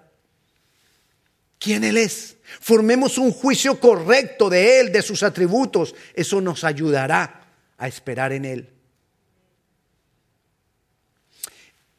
¿Quién 1.60 1.84
Él 1.84 1.98
es? 1.98 2.38
Formemos 2.62 3.18
un 3.18 3.34
juicio 3.34 3.78
correcto 3.78 4.50
de 4.50 4.80
Él, 4.80 4.94
de 4.94 5.02
sus 5.02 5.22
atributos. 5.22 5.94
Eso 6.14 6.40
nos 6.40 6.64
ayudará 6.64 7.46
a 7.78 7.88
esperar 7.90 8.32
en 8.32 8.46
Él. 8.46 8.70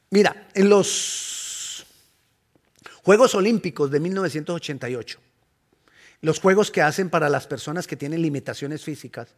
Mira, 0.08 0.48
en 0.54 0.70
los 0.70 1.84
Juegos 3.02 3.34
Olímpicos 3.34 3.90
de 3.90 4.00
1988, 4.00 5.20
los 6.22 6.40
juegos 6.40 6.70
que 6.70 6.80
hacen 6.80 7.10
para 7.10 7.28
las 7.28 7.46
personas 7.46 7.86
que 7.86 7.96
tienen 7.96 8.22
limitaciones 8.22 8.82
físicas, 8.82 9.34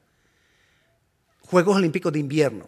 Juegos 1.53 1.77
Olímpicos 1.77 2.11
de 2.15 2.19
invierno, 2.19 2.67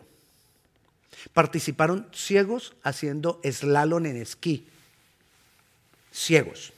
participaron 1.33 2.07
ciegos 2.13 2.75
haciendo 2.83 3.41
slalom 3.43 4.05
en 4.05 4.19
esquí. 4.19 4.69
Ciegos. 6.13 6.75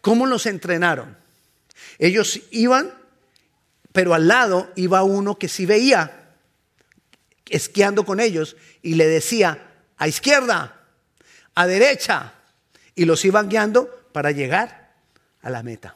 ¿Cómo 0.00 0.24
los 0.24 0.46
entrenaron? 0.46 1.14
Ellos 1.98 2.40
iban 2.50 2.94
pero 3.92 4.14
al 4.14 4.26
lado 4.26 4.72
iba 4.74 5.02
uno 5.02 5.38
que 5.38 5.48
sí 5.48 5.66
veía, 5.66 6.32
esquiando 7.50 8.06
con 8.06 8.18
ellos, 8.18 8.56
y 8.80 8.94
le 8.94 9.06
decía, 9.06 9.74
a 9.98 10.08
izquierda, 10.08 10.80
a 11.54 11.66
derecha, 11.66 12.32
y 12.94 13.04
los 13.04 13.22
iban 13.26 13.50
guiando 13.50 14.08
para 14.12 14.30
llegar 14.30 14.94
a 15.42 15.50
la 15.50 15.62
meta. 15.62 15.94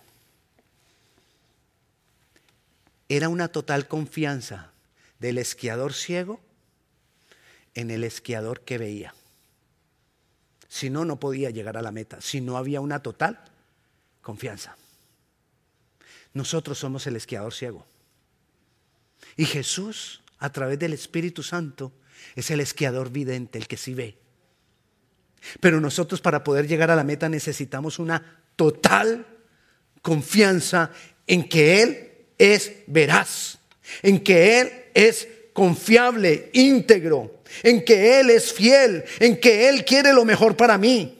Era 3.08 3.30
una 3.30 3.48
total 3.48 3.88
confianza 3.88 4.69
del 5.20 5.38
esquiador 5.38 5.92
ciego 5.92 6.40
en 7.74 7.90
el 7.90 8.04
esquiador 8.04 8.62
que 8.62 8.78
veía. 8.78 9.14
Si 10.68 10.90
no, 10.90 11.04
no 11.04 11.20
podía 11.20 11.50
llegar 11.50 11.76
a 11.76 11.82
la 11.82 11.92
meta, 11.92 12.20
si 12.20 12.40
no 12.40 12.56
había 12.56 12.80
una 12.80 13.02
total 13.02 13.40
confianza. 14.22 14.76
Nosotros 16.32 16.78
somos 16.78 17.06
el 17.06 17.16
esquiador 17.16 17.52
ciego. 17.52 17.86
Y 19.36 19.44
Jesús, 19.44 20.22
a 20.38 20.50
través 20.52 20.78
del 20.78 20.92
Espíritu 20.92 21.42
Santo, 21.42 21.92
Es 22.36 22.50
el 22.50 22.60
esquiador 22.60 23.10
vidente, 23.10 23.58
el 23.58 23.66
que 23.66 23.78
sí 23.78 23.94
ve. 23.94 24.18
Pero 25.58 25.80
nosotros 25.80 26.20
para 26.20 26.44
poder 26.44 26.68
llegar 26.68 26.90
a 26.90 26.96
la 26.96 27.02
meta 27.02 27.28
necesitamos 27.28 27.98
una 27.98 28.42
total 28.56 29.26
confianza 30.02 30.92
en 31.26 31.48
que 31.48 31.82
Él 31.82 32.10
es 32.36 32.82
veraz, 32.86 33.58
en 34.02 34.22
que 34.22 34.60
Él 34.60 34.84
es 34.94 35.28
confiable, 35.52 36.50
íntegro, 36.52 37.42
en 37.62 37.84
que 37.84 38.20
Él 38.20 38.30
es 38.30 38.52
fiel, 38.52 39.04
en 39.18 39.38
que 39.38 39.68
Él 39.68 39.84
quiere 39.84 40.12
lo 40.12 40.24
mejor 40.24 40.56
para 40.56 40.78
mí. 40.78 41.18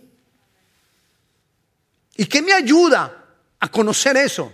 ¿Y 2.17 2.27
qué 2.27 2.43
me 2.43 2.53
ayuda 2.53 3.25
a 3.59 3.71
conocer 3.71 4.17
eso? 4.17 4.53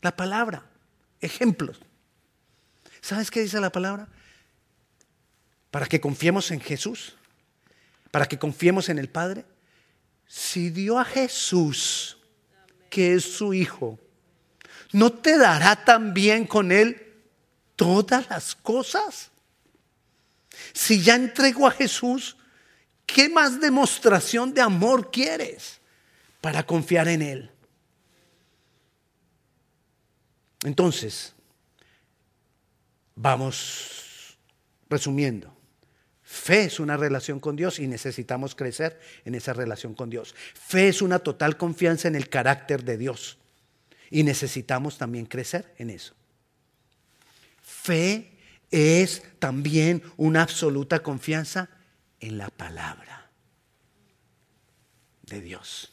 La 0.00 0.14
palabra, 0.14 0.64
ejemplos. 1.20 1.80
¿Sabes 3.00 3.30
qué 3.30 3.40
dice 3.40 3.60
la 3.60 3.72
palabra? 3.72 4.08
Para 5.70 5.86
que 5.86 6.00
confiemos 6.00 6.50
en 6.50 6.60
Jesús, 6.60 7.16
para 8.10 8.26
que 8.26 8.38
confiemos 8.38 8.88
en 8.88 8.98
el 8.98 9.08
Padre. 9.08 9.44
Si 10.26 10.70
dio 10.70 10.98
a 10.98 11.04
Jesús, 11.04 12.18
que 12.88 13.14
es 13.14 13.24
su 13.24 13.52
Hijo, 13.52 13.98
¿no 14.94 15.12
te 15.12 15.36
dará 15.36 15.84
también 15.84 16.46
con 16.46 16.70
Él 16.70 17.14
todas 17.74 18.30
las 18.30 18.54
cosas? 18.54 19.32
Si 20.72 21.02
ya 21.02 21.16
entrego 21.16 21.66
a 21.66 21.72
Jesús, 21.72 22.36
¿qué 23.04 23.28
más 23.28 23.60
demostración 23.60 24.54
de 24.54 24.60
amor 24.60 25.10
quieres 25.10 25.80
para 26.40 26.64
confiar 26.64 27.08
en 27.08 27.22
Él? 27.22 27.50
Entonces, 30.62 31.34
vamos 33.16 34.38
resumiendo. 34.88 35.52
Fe 36.22 36.66
es 36.66 36.78
una 36.78 36.96
relación 36.96 37.40
con 37.40 37.56
Dios 37.56 37.80
y 37.80 37.88
necesitamos 37.88 38.54
crecer 38.54 39.00
en 39.24 39.34
esa 39.34 39.54
relación 39.54 39.94
con 39.94 40.08
Dios. 40.08 40.36
Fe 40.54 40.86
es 40.86 41.02
una 41.02 41.18
total 41.18 41.56
confianza 41.56 42.06
en 42.06 42.14
el 42.14 42.28
carácter 42.28 42.84
de 42.84 42.96
Dios 42.96 43.38
y 44.14 44.22
necesitamos 44.22 44.96
también 44.96 45.26
crecer 45.26 45.74
en 45.76 45.90
eso. 45.90 46.14
Fe 47.64 48.30
es 48.70 49.24
también 49.40 50.04
una 50.16 50.42
absoluta 50.42 51.02
confianza 51.02 51.68
en 52.20 52.38
la 52.38 52.48
palabra 52.48 53.28
de 55.22 55.40
Dios. 55.40 55.92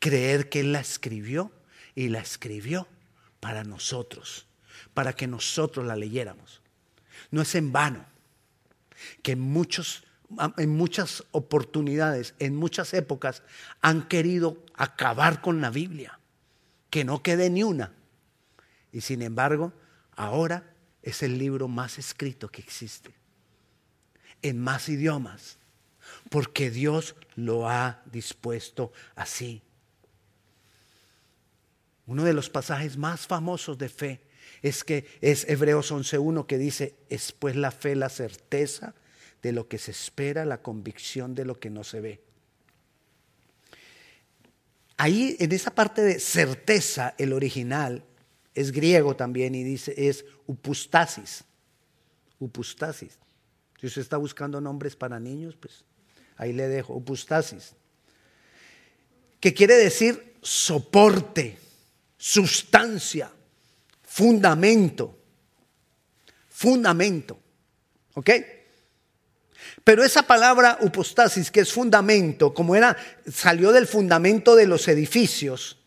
Creer 0.00 0.48
que 0.48 0.58
Él 0.58 0.72
la 0.72 0.80
escribió 0.80 1.52
y 1.94 2.08
la 2.08 2.18
escribió 2.18 2.88
para 3.38 3.62
nosotros, 3.62 4.48
para 4.92 5.12
que 5.12 5.28
nosotros 5.28 5.86
la 5.86 5.94
leyéramos. 5.94 6.60
No 7.30 7.42
es 7.42 7.54
en 7.54 7.70
vano 7.70 8.06
que 9.22 9.36
muchos, 9.36 10.02
en 10.56 10.70
muchas 10.70 11.22
oportunidades, 11.30 12.34
en 12.40 12.56
muchas 12.56 12.92
épocas, 12.92 13.44
han 13.82 14.08
querido 14.08 14.66
acabar 14.74 15.40
con 15.40 15.60
la 15.60 15.70
Biblia, 15.70 16.19
que 16.90 17.04
no 17.04 17.22
quede 17.22 17.48
ni 17.50 17.62
una. 17.62 17.94
Y 18.92 19.00
sin 19.00 19.22
embargo, 19.22 19.72
ahora 20.16 20.74
es 21.02 21.22
el 21.22 21.38
libro 21.38 21.68
más 21.68 21.98
escrito 21.98 22.50
que 22.50 22.60
existe, 22.60 23.14
en 24.42 24.60
más 24.60 24.88
idiomas, 24.88 25.58
porque 26.28 26.70
Dios 26.70 27.14
lo 27.36 27.68
ha 27.68 28.02
dispuesto 28.10 28.92
así. 29.14 29.62
Uno 32.06 32.24
de 32.24 32.32
los 32.32 32.50
pasajes 32.50 32.96
más 32.96 33.26
famosos 33.26 33.78
de 33.78 33.88
fe 33.88 34.20
es 34.62 34.82
que 34.84 35.06
es 35.20 35.48
Hebreos 35.48 35.92
11.1 35.92 36.46
que 36.46 36.58
dice, 36.58 36.96
es 37.08 37.32
pues 37.32 37.54
la 37.54 37.70
fe 37.70 37.94
la 37.94 38.08
certeza 38.08 38.94
de 39.42 39.52
lo 39.52 39.68
que 39.68 39.78
se 39.78 39.92
espera, 39.92 40.44
la 40.44 40.60
convicción 40.60 41.34
de 41.34 41.44
lo 41.44 41.58
que 41.58 41.70
no 41.70 41.84
se 41.84 42.00
ve. 42.00 42.29
Ahí 45.02 45.34
en 45.38 45.50
esa 45.52 45.74
parte 45.74 46.02
de 46.02 46.20
certeza, 46.20 47.14
el 47.16 47.32
original 47.32 48.04
es 48.54 48.70
griego 48.70 49.16
también 49.16 49.54
y 49.54 49.64
dice 49.64 49.94
es 49.96 50.26
upustasis. 50.46 51.42
Upustasis. 52.38 53.18
Si 53.80 53.86
usted 53.86 54.02
está 54.02 54.18
buscando 54.18 54.60
nombres 54.60 54.96
para 54.96 55.18
niños, 55.18 55.56
pues 55.58 55.86
ahí 56.36 56.52
le 56.52 56.68
dejo 56.68 56.92
upustasis. 56.92 57.72
Que 59.40 59.54
quiere 59.54 59.76
decir 59.76 60.34
soporte, 60.42 61.56
sustancia, 62.18 63.32
fundamento. 64.02 65.18
Fundamento. 66.50 67.40
¿Ok? 68.12 68.30
Pero 69.84 70.04
esa 70.04 70.22
palabra 70.22 70.78
upostasis, 70.80 71.50
que 71.50 71.60
es 71.60 71.72
fundamento, 71.72 72.52
como 72.52 72.76
era, 72.76 72.96
salió 73.30 73.72
del 73.72 73.86
fundamento 73.86 74.54
de 74.54 74.66
los 74.66 74.86
edificios 74.88 75.78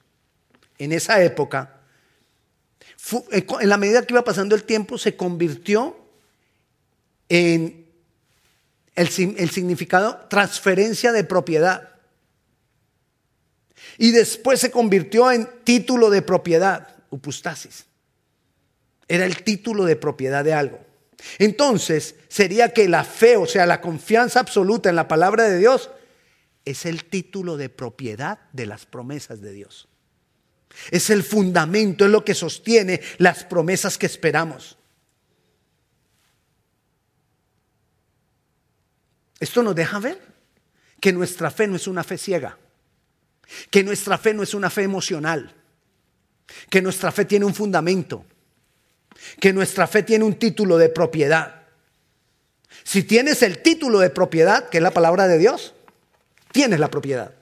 en 0.77 0.91
esa 0.91 1.21
época, 1.23 1.81
eh, 3.31 3.45
en 3.61 3.69
la 3.69 3.77
medida 3.77 4.05
que 4.05 4.13
iba 4.13 4.23
pasando 4.23 4.55
el 4.55 4.63
tiempo, 4.63 4.97
se 4.97 5.15
convirtió 5.15 5.95
en 7.29 7.85
el, 8.95 9.07
el 9.37 9.49
significado 9.49 10.25
transferencia 10.29 11.11
de 11.11 11.23
propiedad. 11.23 11.89
Y 13.97 14.11
después 14.11 14.59
se 14.59 14.71
convirtió 14.71 15.31
en 15.31 15.47
título 15.63 16.09
de 16.09 16.23
propiedad, 16.23 16.95
upustasis. 17.11 17.85
Era 19.07 19.25
el 19.25 19.43
título 19.43 19.85
de 19.85 19.95
propiedad 19.95 20.43
de 20.43 20.53
algo. 20.53 20.92
Entonces, 21.39 22.15
sería 22.27 22.73
que 22.73 22.87
la 22.87 23.03
fe, 23.03 23.37
o 23.37 23.45
sea, 23.45 23.65
la 23.65 23.81
confianza 23.81 24.39
absoluta 24.39 24.89
en 24.89 24.95
la 24.95 25.07
palabra 25.07 25.43
de 25.43 25.57
Dios, 25.57 25.89
es 26.65 26.85
el 26.85 27.05
título 27.05 27.57
de 27.57 27.69
propiedad 27.69 28.39
de 28.51 28.65
las 28.65 28.85
promesas 28.85 29.41
de 29.41 29.51
Dios. 29.51 29.87
Es 30.91 31.09
el 31.09 31.23
fundamento, 31.23 32.05
es 32.05 32.11
lo 32.11 32.25
que 32.25 32.33
sostiene 32.33 33.01
las 33.17 33.43
promesas 33.43 33.97
que 33.97 34.05
esperamos. 34.05 34.77
Esto 39.39 39.61
nos 39.61 39.75
deja 39.75 39.99
ver 39.99 40.19
que 40.99 41.11
nuestra 41.11 41.51
fe 41.51 41.67
no 41.67 41.75
es 41.75 41.87
una 41.87 42.03
fe 42.03 42.17
ciega, 42.17 42.57
que 43.69 43.83
nuestra 43.83 44.17
fe 44.17 44.33
no 44.33 44.41
es 44.41 44.53
una 44.53 44.69
fe 44.69 44.83
emocional, 44.83 45.53
que 46.69 46.81
nuestra 46.81 47.11
fe 47.11 47.25
tiene 47.25 47.45
un 47.45 47.53
fundamento, 47.53 48.25
que 49.39 49.53
nuestra 49.53 49.87
fe 49.87 50.03
tiene 50.03 50.25
un 50.25 50.35
título 50.35 50.77
de 50.77 50.89
propiedad. 50.89 51.63
Si 52.83 53.03
tienes 53.03 53.41
el 53.43 53.61
título 53.61 53.99
de 53.99 54.09
propiedad, 54.09 54.69
que 54.69 54.77
es 54.77 54.83
la 54.83 54.91
palabra 54.91 55.27
de 55.27 55.37
Dios, 55.37 55.73
tienes 56.51 56.79
la 56.79 56.89
propiedad. 56.89 57.33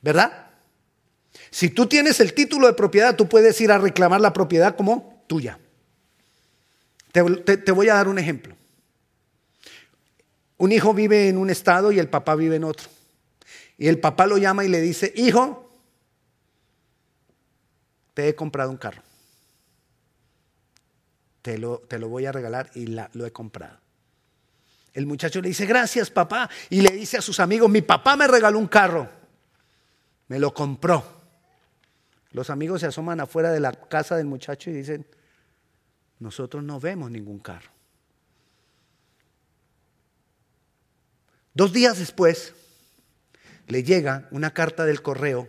¿Verdad? 0.00 0.46
Si 1.50 1.70
tú 1.70 1.86
tienes 1.86 2.20
el 2.20 2.34
título 2.34 2.66
de 2.66 2.74
propiedad, 2.74 3.16
tú 3.16 3.28
puedes 3.28 3.60
ir 3.60 3.72
a 3.72 3.78
reclamar 3.78 4.20
la 4.20 4.32
propiedad 4.32 4.76
como 4.76 5.22
tuya. 5.26 5.58
Te, 7.12 7.72
voy 7.72 7.88
a 7.88 7.94
dar 7.94 8.08
un 8.08 8.18
ejemplo. 8.18 8.54
Un 10.58 10.72
hijo 10.72 10.92
vive 10.92 11.28
en 11.28 11.38
un 11.38 11.48
estado 11.48 11.92
y 11.92 11.98
el 11.98 12.08
papá 12.08 12.34
vive 12.34 12.56
en 12.56 12.64
otro. 12.64 12.88
Y 13.78 13.88
el 13.88 13.98
papá 13.98 14.26
lo 14.26 14.36
llama 14.36 14.64
y 14.64 14.68
le 14.68 14.80
dice, 14.80 15.12
hijo, 15.16 15.70
te 18.12 18.28
he 18.28 18.34
comprado 18.34 18.70
un 18.70 18.76
carro. 18.76 19.02
Te 21.46 21.58
lo, 21.58 21.78
te 21.78 22.00
lo 22.00 22.08
voy 22.08 22.26
a 22.26 22.32
regalar 22.32 22.72
y 22.74 22.86
lo 22.86 23.24
he 23.24 23.30
comprado. 23.30 23.78
El 24.92 25.06
muchacho 25.06 25.40
le 25.40 25.46
dice, 25.46 25.64
gracias 25.64 26.10
papá. 26.10 26.50
Y 26.70 26.80
le 26.80 26.90
dice 26.90 27.18
a 27.18 27.22
sus 27.22 27.38
amigos, 27.38 27.70
mi 27.70 27.82
papá 27.82 28.16
me 28.16 28.26
regaló 28.26 28.58
un 28.58 28.66
carro. 28.66 29.08
Me 30.26 30.40
lo 30.40 30.52
compró. 30.52 31.04
Los 32.32 32.50
amigos 32.50 32.80
se 32.80 32.88
asoman 32.88 33.20
afuera 33.20 33.52
de 33.52 33.60
la 33.60 33.70
casa 33.70 34.16
del 34.16 34.26
muchacho 34.26 34.70
y 34.70 34.72
dicen, 34.72 35.06
nosotros 36.18 36.64
no 36.64 36.80
vemos 36.80 37.12
ningún 37.12 37.38
carro. 37.38 37.70
Dos 41.54 41.72
días 41.72 41.96
después 41.96 42.54
le 43.68 43.84
llega 43.84 44.26
una 44.32 44.52
carta 44.52 44.84
del 44.84 45.00
correo 45.00 45.48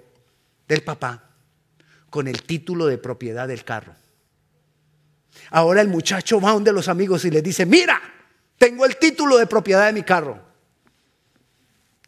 del 0.67 0.83
papá 0.83 1.31
con 2.11 2.27
el 2.27 2.43
título 2.43 2.85
de 2.85 2.99
propiedad 2.99 3.47
del 3.47 3.63
carro. 3.63 3.95
Ahora 5.49 5.81
el 5.81 5.87
muchacho 5.87 6.39
va 6.41 6.49
a 6.49 6.53
donde 6.53 6.73
los 6.73 6.87
amigos 6.87 7.25
y 7.25 7.31
les 7.31 7.43
dice, 7.43 7.65
mira, 7.65 8.01
tengo 8.57 8.85
el 8.85 8.97
título 8.97 9.37
de 9.37 9.47
propiedad 9.47 9.85
de 9.85 9.93
mi 9.93 10.03
carro. 10.03 10.41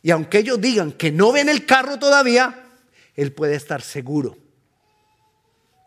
Y 0.02 0.12
aunque 0.12 0.40
ellos 0.40 0.60
digan 0.60 0.94
que 0.94 1.12
no 1.12 1.32
ven 1.32 1.50
el 1.50 1.66
carro 1.66 2.00
todavía, 2.00 2.66
él 3.16 3.34
puede 3.34 3.56
estar 3.56 3.82
seguro 3.82 4.38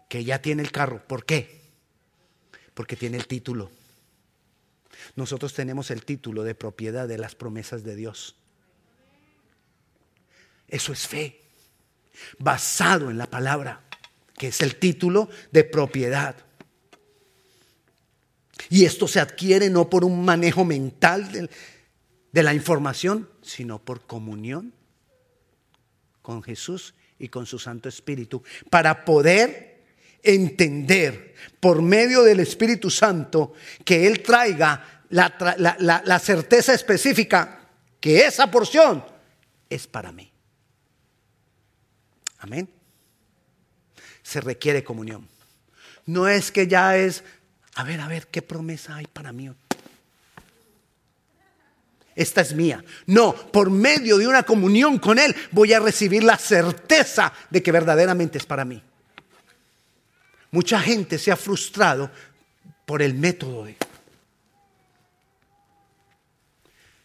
que 0.08 0.24
ya 0.24 0.40
tiene 0.40 0.62
el 0.62 0.70
carro. 0.70 1.02
¿Por 1.06 1.24
qué? 1.24 1.62
Porque 2.74 2.96
tiene 2.96 3.16
el 3.16 3.26
título. 3.26 3.70
Nosotros 5.16 5.54
tenemos 5.54 5.90
el 5.90 6.04
título 6.04 6.42
de 6.42 6.54
propiedad 6.54 7.08
de 7.08 7.18
las 7.18 7.34
promesas 7.34 7.82
de 7.84 7.96
Dios. 7.96 8.36
Eso 10.68 10.92
es 10.92 11.06
fe, 11.06 11.40
basado 12.38 13.10
en 13.10 13.18
la 13.18 13.26
palabra, 13.26 13.82
que 14.36 14.48
es 14.48 14.60
el 14.60 14.76
título 14.76 15.28
de 15.50 15.64
propiedad. 15.64 16.36
Y 18.70 18.84
esto 18.84 19.08
se 19.08 19.20
adquiere 19.20 19.70
no 19.70 19.88
por 19.88 20.04
un 20.04 20.24
manejo 20.24 20.64
mental 20.64 21.48
de, 22.32 22.42
la 22.42 22.54
información, 22.54 23.28
sino 23.42 23.78
por 23.78 24.06
comunión 24.06 24.72
con 26.22 26.42
Jesús 26.42 26.94
y 27.18 27.28
con 27.28 27.46
su 27.46 27.58
Santo 27.58 27.88
Espíritu, 27.88 28.42
para 28.70 29.04
poder 29.04 29.82
entender 30.22 31.34
por 31.60 31.82
medio 31.82 32.22
del 32.22 32.40
Espíritu 32.40 32.90
Santo 32.90 33.54
que 33.84 34.06
Él 34.06 34.22
traiga 34.22 35.02
la, 35.10 36.18
certeza 36.18 36.72
específica 36.72 37.68
que 38.00 38.24
esa 38.24 38.50
porción 38.50 39.04
es 39.68 39.86
para 39.86 40.10
mí. 40.12 40.30
Amén. 42.38 42.68
Se 44.22 44.40
requiere 44.40 44.82
comunión. 44.82 45.28
No 46.06 46.28
es 46.28 46.50
que 46.50 46.66
ya 46.66 46.96
es, 46.96 47.22
a 47.74 47.84
ver, 47.84 48.00
a 48.00 48.08
ver, 48.08 48.26
¿qué 48.28 48.42
promesa 48.42 48.96
hay 48.96 49.06
para 49.06 49.32
mí? 49.32 49.50
Esta 52.14 52.42
es 52.42 52.54
mía. 52.54 52.84
No, 53.06 53.34
por 53.34 53.70
medio 53.70 54.18
de 54.18 54.26
una 54.26 54.42
comunión 54.42 54.98
con 54.98 55.18
Él 55.18 55.34
voy 55.50 55.72
a 55.72 55.80
recibir 55.80 56.22
la 56.22 56.36
certeza 56.36 57.32
de 57.50 57.62
que 57.62 57.72
verdaderamente 57.72 58.38
es 58.38 58.44
para 58.44 58.64
mí. 58.64 58.82
Mucha 60.50 60.80
gente 60.80 61.18
se 61.18 61.32
ha 61.32 61.36
frustrado 61.36 62.10
por 62.84 63.00
el 63.00 63.14
método 63.14 63.64
de... 63.64 63.76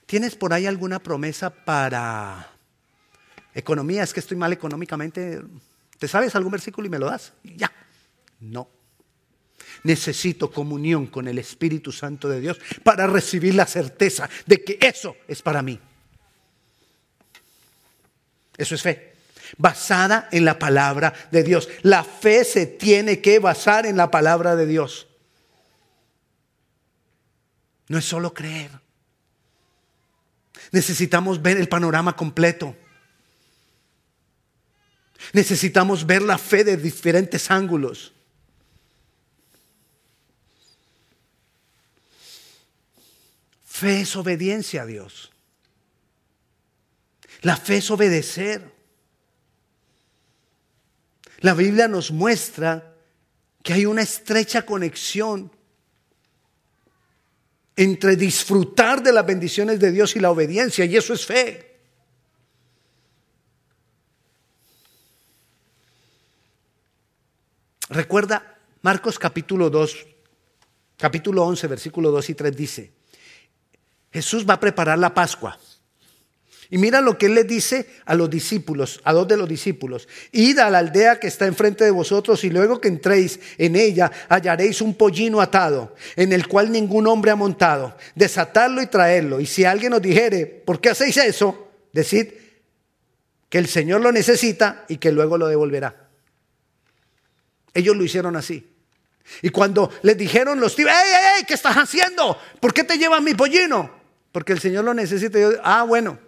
¿Tienes 0.05 0.35
por 0.35 0.53
ahí 0.53 0.65
alguna 0.65 0.99
promesa 0.99 1.49
para 1.49 2.49
economía? 3.53 4.03
Es 4.03 4.13
que 4.13 4.19
estoy 4.19 4.37
mal 4.37 4.51
económicamente. 4.51 5.41
¿Te 5.97 6.07
sabes 6.07 6.35
algún 6.35 6.51
versículo 6.51 6.87
y 6.87 6.89
me 6.89 6.99
lo 6.99 7.07
das? 7.07 7.33
Ya. 7.43 7.71
No. 8.39 8.69
Necesito 9.83 10.51
comunión 10.51 11.07
con 11.07 11.27
el 11.27 11.37
Espíritu 11.39 11.91
Santo 11.91 12.29
de 12.29 12.39
Dios 12.39 12.59
para 12.83 13.07
recibir 13.07 13.55
la 13.55 13.65
certeza 13.65 14.29
de 14.45 14.63
que 14.63 14.79
eso 14.81 15.15
es 15.27 15.41
para 15.41 15.61
mí. 15.61 15.79
Eso 18.57 18.75
es 18.75 18.81
fe. 18.81 19.13
Basada 19.57 20.27
en 20.31 20.43
la 20.43 20.59
palabra 20.59 21.13
de 21.31 21.43
Dios. 21.43 21.69
La 21.83 22.03
fe 22.03 22.43
se 22.43 22.65
tiene 22.65 23.21
que 23.21 23.39
basar 23.39 23.85
en 23.85 23.95
la 23.95 24.11
palabra 24.11 24.55
de 24.55 24.65
Dios. 24.65 25.07
No 27.87 27.97
es 27.97 28.05
solo 28.05 28.33
creer. 28.33 28.71
Necesitamos 30.71 31.41
ver 31.41 31.57
el 31.57 31.69
panorama 31.69 32.15
completo. 32.15 32.75
Necesitamos 35.33 36.05
ver 36.05 36.21
la 36.21 36.37
fe 36.37 36.63
de 36.63 36.77
diferentes 36.77 37.49
ángulos. 37.51 38.13
Fe 43.77 44.01
es 44.01 44.15
obediencia 44.15 44.81
a 44.81 44.85
Dios. 44.87 45.31
La 47.43 47.55
fe 47.55 47.77
es 47.77 47.91
obedecer. 47.91 48.73
La 51.41 51.53
Biblia 51.53 51.87
nos 51.87 52.09
muestra 52.09 52.95
que 53.61 53.73
hay 53.73 53.85
una 53.85 54.01
estrecha 54.01 54.65
conexión 54.65 55.51
entre 57.75 58.15
disfrutar 58.15 59.03
de 59.03 59.13
las 59.13 59.23
bendiciones 59.23 59.79
de 59.79 59.91
Dios 59.91 60.15
y 60.15 60.21
la 60.21 60.31
obediencia, 60.31 60.83
y 60.83 60.97
eso 60.97 61.13
es 61.13 61.23
fe. 61.23 61.79
Recuerda 67.89 68.57
Marcos 68.81 69.19
capítulo 69.19 69.69
2, 69.69 70.07
capítulo 70.97 71.43
11, 71.45 71.67
versículo 71.67 72.09
2 72.09 72.29
y 72.31 72.33
3 72.33 72.57
dice, 72.57 72.96
Jesús 74.17 74.49
va 74.49 74.55
a 74.55 74.59
preparar 74.59 74.97
la 74.97 75.13
Pascua. 75.13 75.59
Y 76.71 76.79
mira 76.79 77.01
lo 77.01 77.19
que 77.19 77.27
él 77.27 77.35
le 77.35 77.43
dice 77.43 77.87
a 78.03 78.15
los 78.15 78.27
discípulos, 78.31 78.99
a 79.03 79.13
dos 79.13 79.27
de 79.27 79.37
los 79.37 79.47
discípulos. 79.47 80.07
Id 80.31 80.57
a 80.57 80.71
la 80.71 80.79
aldea 80.79 81.19
que 81.19 81.27
está 81.27 81.45
enfrente 81.45 81.83
de 81.83 81.91
vosotros 81.91 82.43
y 82.43 82.49
luego 82.49 82.81
que 82.81 82.87
entréis 82.87 83.39
en 83.59 83.75
ella 83.75 84.11
hallaréis 84.27 84.81
un 84.81 84.95
pollino 84.95 85.39
atado, 85.39 85.95
en 86.15 86.33
el 86.33 86.47
cual 86.47 86.71
ningún 86.71 87.05
hombre 87.05 87.29
ha 87.29 87.35
montado. 87.35 87.95
Desatarlo 88.15 88.81
y 88.81 88.87
traerlo. 88.87 89.39
Y 89.39 89.45
si 89.45 89.65
alguien 89.65 89.93
os 89.93 90.01
dijere, 90.01 90.47
¿por 90.47 90.81
qué 90.81 90.89
hacéis 90.89 91.17
eso? 91.17 91.69
Decid 91.93 92.29
que 93.49 93.59
el 93.59 93.67
Señor 93.67 94.01
lo 94.01 94.11
necesita 94.11 94.83
y 94.89 94.97
que 94.97 95.11
luego 95.11 95.37
lo 95.37 95.47
devolverá. 95.47 96.09
Ellos 97.71 97.95
lo 97.95 98.03
hicieron 98.03 98.35
así. 98.35 98.67
Y 99.43 99.49
cuando 99.49 99.91
les 100.01 100.17
dijeron 100.17 100.59
los 100.59 100.75
tíos. 100.75 100.89
¿Qué 101.47 101.53
estás 101.53 101.75
haciendo? 101.75 102.35
¿Por 102.59 102.73
qué 102.73 102.83
te 102.83 102.97
llevan 102.97 103.23
mi 103.23 103.35
pollino? 103.35 103.96
Porque 104.37 104.53
el 104.53 104.59
Señor 104.59 104.85
lo 104.85 104.93
necesita. 104.93 105.39
ah, 105.63 105.81
bueno. 105.81 106.19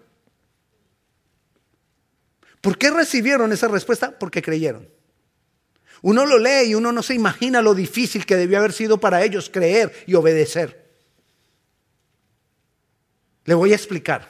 ¿Por 2.59 2.75
qué 2.75 2.89
recibieron 2.89 3.53
esa 3.53 3.67
respuesta? 3.67 4.17
Porque 4.17 4.41
creyeron. 4.41 4.89
Uno 6.01 6.25
lo 6.25 6.39
lee 6.39 6.69
y 6.69 6.73
uno 6.73 6.91
no 6.91 7.03
se 7.03 7.13
imagina 7.13 7.61
lo 7.61 7.75
difícil 7.75 8.25
que 8.25 8.35
debió 8.35 8.57
haber 8.57 8.73
sido 8.73 8.99
para 8.99 9.23
ellos 9.23 9.51
creer 9.53 9.93
y 10.07 10.15
obedecer. 10.15 10.89
Le 13.45 13.53
voy 13.53 13.73
a 13.73 13.75
explicar. 13.75 14.27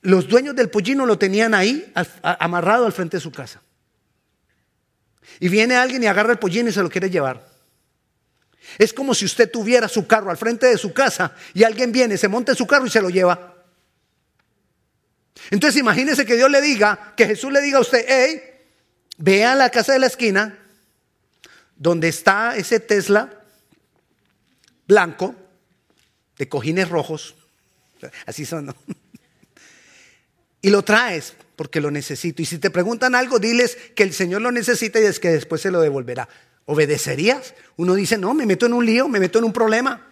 Los 0.00 0.28
dueños 0.28 0.54
del 0.54 0.70
pollino 0.70 1.06
lo 1.06 1.18
tenían 1.18 1.52
ahí, 1.52 1.92
amarrado 2.22 2.86
al 2.86 2.92
frente 2.92 3.16
de 3.16 3.22
su 3.22 3.32
casa. 3.32 3.60
Y 5.40 5.48
viene 5.48 5.74
alguien 5.74 6.00
y 6.04 6.06
agarra 6.06 6.30
el 6.30 6.38
pollino 6.38 6.68
y 6.68 6.72
se 6.72 6.80
lo 6.80 6.90
quiere 6.90 7.10
llevar. 7.10 7.53
Es 8.78 8.92
como 8.92 9.14
si 9.14 9.24
usted 9.24 9.50
tuviera 9.50 9.88
su 9.88 10.06
carro 10.06 10.30
al 10.30 10.36
frente 10.36 10.66
de 10.66 10.78
su 10.78 10.92
casa 10.92 11.34
y 11.52 11.64
alguien 11.64 11.92
viene, 11.92 12.16
se 12.16 12.28
monta 12.28 12.52
en 12.52 12.58
su 12.58 12.66
carro 12.66 12.86
y 12.86 12.90
se 12.90 13.00
lo 13.00 13.10
lleva. 13.10 13.54
Entonces 15.50 15.80
imagínese 15.80 16.24
que 16.24 16.36
Dios 16.36 16.50
le 16.50 16.60
diga, 16.60 17.14
que 17.16 17.26
Jesús 17.26 17.52
le 17.52 17.60
diga 17.60 17.78
a 17.78 17.82
usted, 17.82 18.04
hey, 18.08 18.42
vea 19.18 19.52
a 19.52 19.56
la 19.56 19.70
casa 19.70 19.92
de 19.92 19.98
la 19.98 20.06
esquina, 20.06 20.58
donde 21.76 22.08
está 22.08 22.56
ese 22.56 22.80
Tesla 22.80 23.42
blanco, 24.86 25.34
de 26.38 26.48
cojines 26.48 26.88
rojos, 26.88 27.34
así 28.26 28.44
son, 28.44 28.66
¿no? 28.66 28.76
Y 30.62 30.70
lo 30.70 30.82
traes 30.82 31.34
porque 31.56 31.78
lo 31.78 31.90
necesito. 31.90 32.40
Y 32.40 32.46
si 32.46 32.56
te 32.56 32.70
preguntan 32.70 33.14
algo, 33.14 33.38
diles 33.38 33.76
que 33.94 34.02
el 34.02 34.14
Señor 34.14 34.40
lo 34.40 34.50
necesita 34.50 34.98
y 34.98 35.04
es 35.04 35.20
que 35.20 35.28
después 35.28 35.60
se 35.60 35.70
lo 35.70 35.78
devolverá. 35.82 36.26
¿Obedecerías? 36.66 37.54
Uno 37.76 37.94
dice, 37.94 38.16
no, 38.18 38.34
me 38.34 38.46
meto 38.46 38.66
en 38.66 38.72
un 38.72 38.86
lío, 38.86 39.08
me 39.08 39.20
meto 39.20 39.38
en 39.38 39.44
un 39.44 39.52
problema. 39.52 40.10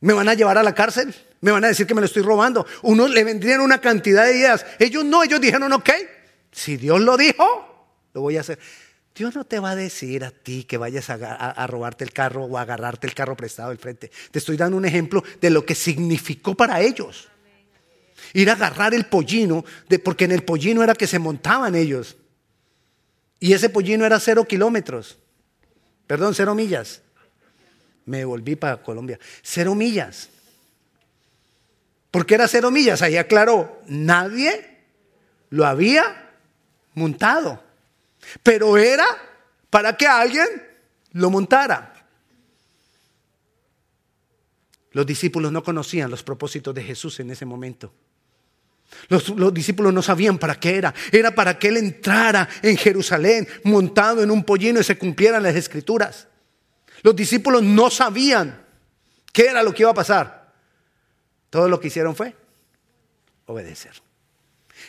Me 0.00 0.12
van 0.12 0.28
a 0.28 0.34
llevar 0.34 0.56
a 0.56 0.62
la 0.62 0.74
cárcel, 0.74 1.14
me 1.40 1.50
van 1.50 1.64
a 1.64 1.68
decir 1.68 1.86
que 1.86 1.94
me 1.94 2.00
lo 2.00 2.06
estoy 2.06 2.22
robando. 2.22 2.66
Uno 2.82 3.08
le 3.08 3.24
vendrían 3.24 3.60
una 3.60 3.80
cantidad 3.80 4.24
de 4.24 4.36
ideas. 4.36 4.64
Ellos 4.78 5.04
no, 5.04 5.22
ellos 5.22 5.40
dijeron, 5.40 5.72
ok, 5.72 5.90
si 6.52 6.76
Dios 6.76 7.00
lo 7.00 7.16
dijo, 7.16 7.44
lo 8.14 8.20
voy 8.22 8.36
a 8.36 8.40
hacer. 8.40 8.58
Dios 9.14 9.34
no 9.34 9.44
te 9.44 9.58
va 9.58 9.72
a 9.72 9.76
decir 9.76 10.24
a 10.24 10.30
ti 10.30 10.64
que 10.64 10.78
vayas 10.78 11.10
a, 11.10 11.66
robarte 11.66 12.04
el 12.04 12.12
carro 12.12 12.44
o 12.44 12.56
a 12.56 12.62
agarrarte 12.62 13.06
el 13.06 13.14
carro 13.14 13.36
prestado 13.36 13.70
del 13.70 13.78
frente. 13.78 14.10
Te 14.30 14.38
estoy 14.38 14.56
dando 14.56 14.76
un 14.76 14.84
ejemplo 14.84 15.22
de 15.40 15.50
lo 15.50 15.66
que 15.66 15.74
significó 15.74 16.54
para 16.54 16.80
ellos. 16.80 17.28
Ir 18.32 18.48
a 18.48 18.54
agarrar 18.54 18.94
el 18.94 19.06
pollino, 19.06 19.64
porque 20.04 20.24
en 20.24 20.32
el 20.32 20.44
pollino 20.44 20.82
era 20.82 20.94
que 20.94 21.06
se 21.06 21.18
montaban 21.18 21.74
ellos. 21.74 22.16
Y 23.40 23.54
ese 23.54 23.70
pollino 23.70 24.04
era 24.04 24.20
cero 24.20 24.44
kilómetros. 24.44 25.18
Perdón, 26.06 26.34
cero 26.34 26.54
millas. 26.54 27.00
Me 28.04 28.24
volví 28.24 28.54
para 28.54 28.82
Colombia. 28.82 29.18
Cero 29.42 29.74
millas. 29.74 30.28
¿Por 32.10 32.26
qué 32.26 32.34
era 32.34 32.48
cero 32.48 32.70
millas? 32.70 33.02
Ahí 33.02 33.16
aclaró, 33.16 33.80
nadie 33.86 34.78
lo 35.48 35.64
había 35.64 36.32
montado. 36.94 37.62
Pero 38.42 38.76
era 38.76 39.06
para 39.70 39.96
que 39.96 40.06
alguien 40.06 40.46
lo 41.12 41.30
montara. 41.30 41.94
Los 44.92 45.06
discípulos 45.06 45.52
no 45.52 45.62
conocían 45.62 46.10
los 46.10 46.22
propósitos 46.22 46.74
de 46.74 46.82
Jesús 46.82 47.20
en 47.20 47.30
ese 47.30 47.46
momento. 47.46 47.92
Los, 49.08 49.54
discípulos 49.54 49.92
no 49.92 50.02
sabían 50.02 50.38
para 50.38 50.58
qué 50.58 50.76
era. 50.76 50.94
Era 51.10 51.34
para 51.34 51.58
que 51.58 51.68
Él 51.68 51.76
entrara 51.76 52.48
en 52.62 52.76
Jerusalén 52.76 53.46
montado 53.64 54.22
en 54.22 54.30
un 54.30 54.44
pollino 54.44 54.80
y 54.80 54.84
se 54.84 54.98
cumplieran 54.98 55.42
las 55.42 55.56
escrituras. 55.56 56.28
Los 57.02 57.16
discípulos 57.16 57.62
no 57.62 57.90
sabían 57.90 58.64
qué 59.32 59.46
era 59.46 59.62
lo 59.62 59.72
que 59.74 59.82
iba 59.82 59.90
a 59.90 59.94
pasar. 59.94 60.52
Todo 61.50 61.68
lo 61.68 61.80
que 61.80 61.88
hicieron 61.88 62.14
fue 62.14 62.34
obedecer. 63.46 63.92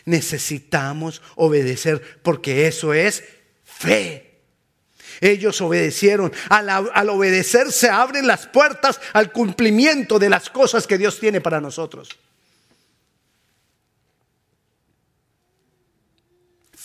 Necesitamos 0.06 1.22
obedecer 1.36 2.20
porque 2.22 2.68
eso 2.68 2.94
es 2.94 3.24
fe. 3.64 4.40
Ellos 5.20 5.62
obedecieron. 5.62 6.32
Al, 6.50 7.10
obedecer 7.10 7.72
se 7.72 7.90
abren 7.90 8.28
las 8.28 8.48
puertas 8.48 9.00
al 9.14 9.32
cumplimiento 9.32 10.20
de 10.20 10.30
las 10.30 10.50
cosas 10.50 10.88
que 10.88 10.98
Dios 10.98 11.20
tiene 11.20 11.42
para 11.42 11.62
nosotros. 11.62 12.10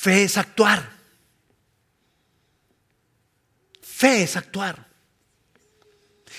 Fe 0.06 0.22
es 0.22 0.38
actuar. 0.38 0.88
Fe 3.82 4.22
es 4.22 4.36
actuar. 4.36 4.86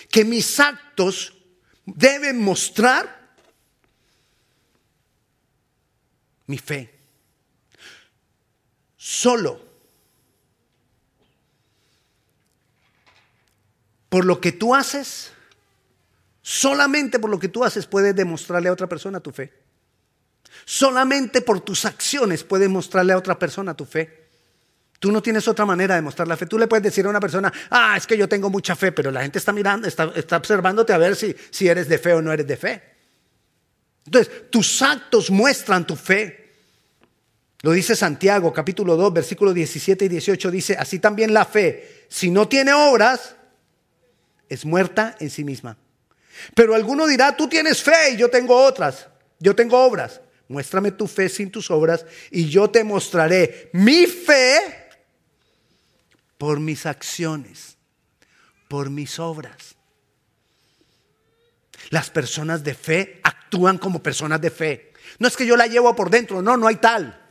que 0.09 0.23
mis 0.23 0.57
actos 0.61 1.33
deben 1.85 2.41
mostrar 2.41 3.35
mi 6.45 6.57
fe. 6.57 6.97
Solo 8.95 9.61
por 14.07 14.23
lo 14.23 14.39
que 14.39 14.53
tú 14.53 14.73
haces, 14.73 15.33
solamente 16.41 17.19
por 17.19 17.29
lo 17.29 17.37
que 17.37 17.49
tú 17.49 17.65
haces 17.65 17.85
puedes 17.85 18.15
demostrarle 18.15 18.69
a 18.69 18.71
otra 18.71 18.87
persona 18.87 19.19
tu 19.19 19.33
fe. 19.33 19.66
Solamente 20.65 21.41
por 21.41 21.61
tus 21.61 21.85
acciones 21.85 22.43
puedes 22.43 22.69
mostrarle 22.69 23.13
a 23.13 23.17
otra 23.17 23.37
persona 23.37 23.73
tu 23.73 23.85
fe. 23.85 24.27
Tú 24.99 25.11
no 25.11 25.21
tienes 25.21 25.47
otra 25.47 25.65
manera 25.65 25.95
de 25.95 26.01
mostrar 26.01 26.27
la 26.27 26.35
fe. 26.35 26.45
Tú 26.47 26.57
le 26.57 26.67
puedes 26.67 26.83
decir 26.83 27.05
a 27.05 27.09
una 27.09 27.19
persona, 27.19 27.51
ah, 27.69 27.95
es 27.95 28.07
que 28.07 28.17
yo 28.17 28.27
tengo 28.27 28.49
mucha 28.49 28.75
fe, 28.75 28.91
pero 28.91 29.11
la 29.11 29.21
gente 29.21 29.37
está 29.37 29.53
mirando, 29.53 29.87
está, 29.87 30.05
observándote 30.37 30.91
a 30.91 30.97
ver 30.97 31.15
si, 31.15 31.35
si 31.51 31.67
eres 31.67 31.87
de 31.87 31.99
fe 31.99 32.13
o 32.13 32.21
no 32.21 32.31
eres 32.31 32.47
de 32.47 32.57
fe. 32.57 32.83
Entonces, 34.05 34.49
tus 34.49 34.81
actos 34.81 35.29
muestran 35.29 35.85
tu 35.85 35.95
fe. 35.95 36.47
Lo 37.61 37.71
dice 37.71 37.95
Santiago, 37.95 38.51
capítulo 38.53 38.95
2, 38.95 39.13
versículos 39.13 39.53
17 39.53 40.05
y 40.05 40.07
18, 40.07 40.51
dice, 40.51 40.75
así 40.77 40.99
también 40.99 41.33
la 41.33 41.45
fe, 41.45 42.05
si 42.07 42.29
no 42.29 42.47
tiene 42.47 42.73
obras, 42.73 43.35
es 44.49 44.65
muerta 44.65 45.15
en 45.19 45.29
sí 45.29 45.43
misma. 45.43 45.77
Pero 46.55 46.75
alguno 46.75 47.05
dirá, 47.07 47.35
tú 47.35 47.47
tienes 47.47 47.81
fe 47.81 48.11
y 48.13 48.17
yo 48.17 48.29
tengo 48.29 48.55
otras, 48.55 49.07
yo 49.39 49.55
tengo 49.55 49.83
obras. 49.83 50.21
Muéstrame 50.47 50.91
tu 50.91 51.07
fe 51.07 51.27
sin 51.29 51.51
tus 51.51 51.69
obras 51.71 52.05
y 52.31 52.47
yo 52.47 52.69
te 52.69 52.83
mostraré 52.83 53.69
mi 53.73 54.05
fe 54.05 54.59
por 56.37 56.59
mis 56.59 56.85
acciones, 56.85 57.75
por 58.67 58.89
mis 58.89 59.19
obras. 59.19 59.75
Las 61.89 62.09
personas 62.09 62.63
de 62.63 62.73
fe 62.73 63.19
actúan 63.23 63.77
como 63.77 64.01
personas 64.01 64.39
de 64.41 64.51
fe. 64.51 64.93
No 65.19 65.27
es 65.27 65.35
que 65.35 65.45
yo 65.45 65.57
la 65.57 65.67
llevo 65.67 65.95
por 65.95 66.09
dentro, 66.09 66.41
no, 66.41 66.57
no 66.57 66.67
hay 66.67 66.75
tal. 66.75 67.21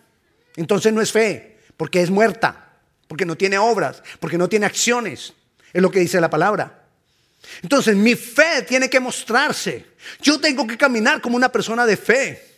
Entonces 0.57 0.92
no 0.92 1.00
es 1.00 1.12
fe, 1.12 1.59
porque 1.76 2.02
es 2.02 2.11
muerta, 2.11 2.79
porque 3.09 3.26
no 3.26 3.37
tiene 3.37 3.59
obras, 3.59 4.02
porque 4.20 4.38
no 4.38 4.48
tiene 4.48 4.66
acciones. 4.66 5.35
Es 5.72 5.83
lo 5.83 5.90
que 5.90 6.00
dice 6.00 6.20
la 6.20 6.31
palabra. 6.31 6.85
Entonces 7.62 7.96
mi 7.96 8.14
fe 8.14 8.62
tiene 8.62 8.90
que 8.90 9.00
mostrarse. 9.00 9.87
Yo 10.20 10.40
tengo 10.40 10.66
que 10.66 10.76
caminar 10.76 11.20
como 11.20 11.37
una 11.37 11.50
persona 11.50 11.87
de 11.87 11.96
fe. 11.96 12.55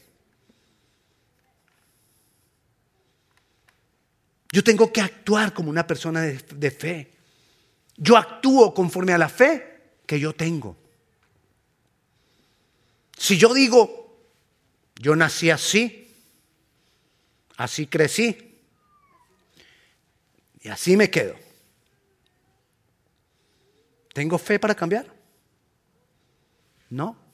Yo 4.51 4.65
tengo 4.65 4.93
que 4.93 5.01
actuar 5.01 5.53
como 5.53 5.71
una 5.71 5.87
persona 5.87 6.23
de, 6.23 6.71
fe. 6.71 7.13
Yo 7.97 8.17
actúo 8.17 8.73
conforme 8.73 9.13
a 9.13 9.19
la 9.19 9.29
fe 9.29 9.81
que 10.07 10.19
yo 10.19 10.33
tengo. 10.33 10.77
Si 13.17 13.37
yo 13.37 13.53
digo, 13.53 14.17
yo 14.97 15.15
nací 15.17 15.51
así, 15.51 16.15
así 17.57 17.87
crecí, 17.87 18.57
y 20.61 20.69
así 20.69 20.97
me 20.97 21.11
quedo. 21.11 21.37
¿Tengo 24.15 24.39
fe 24.39 24.59
para 24.59 24.75
cambiar? 24.75 25.13
No. 26.91 27.28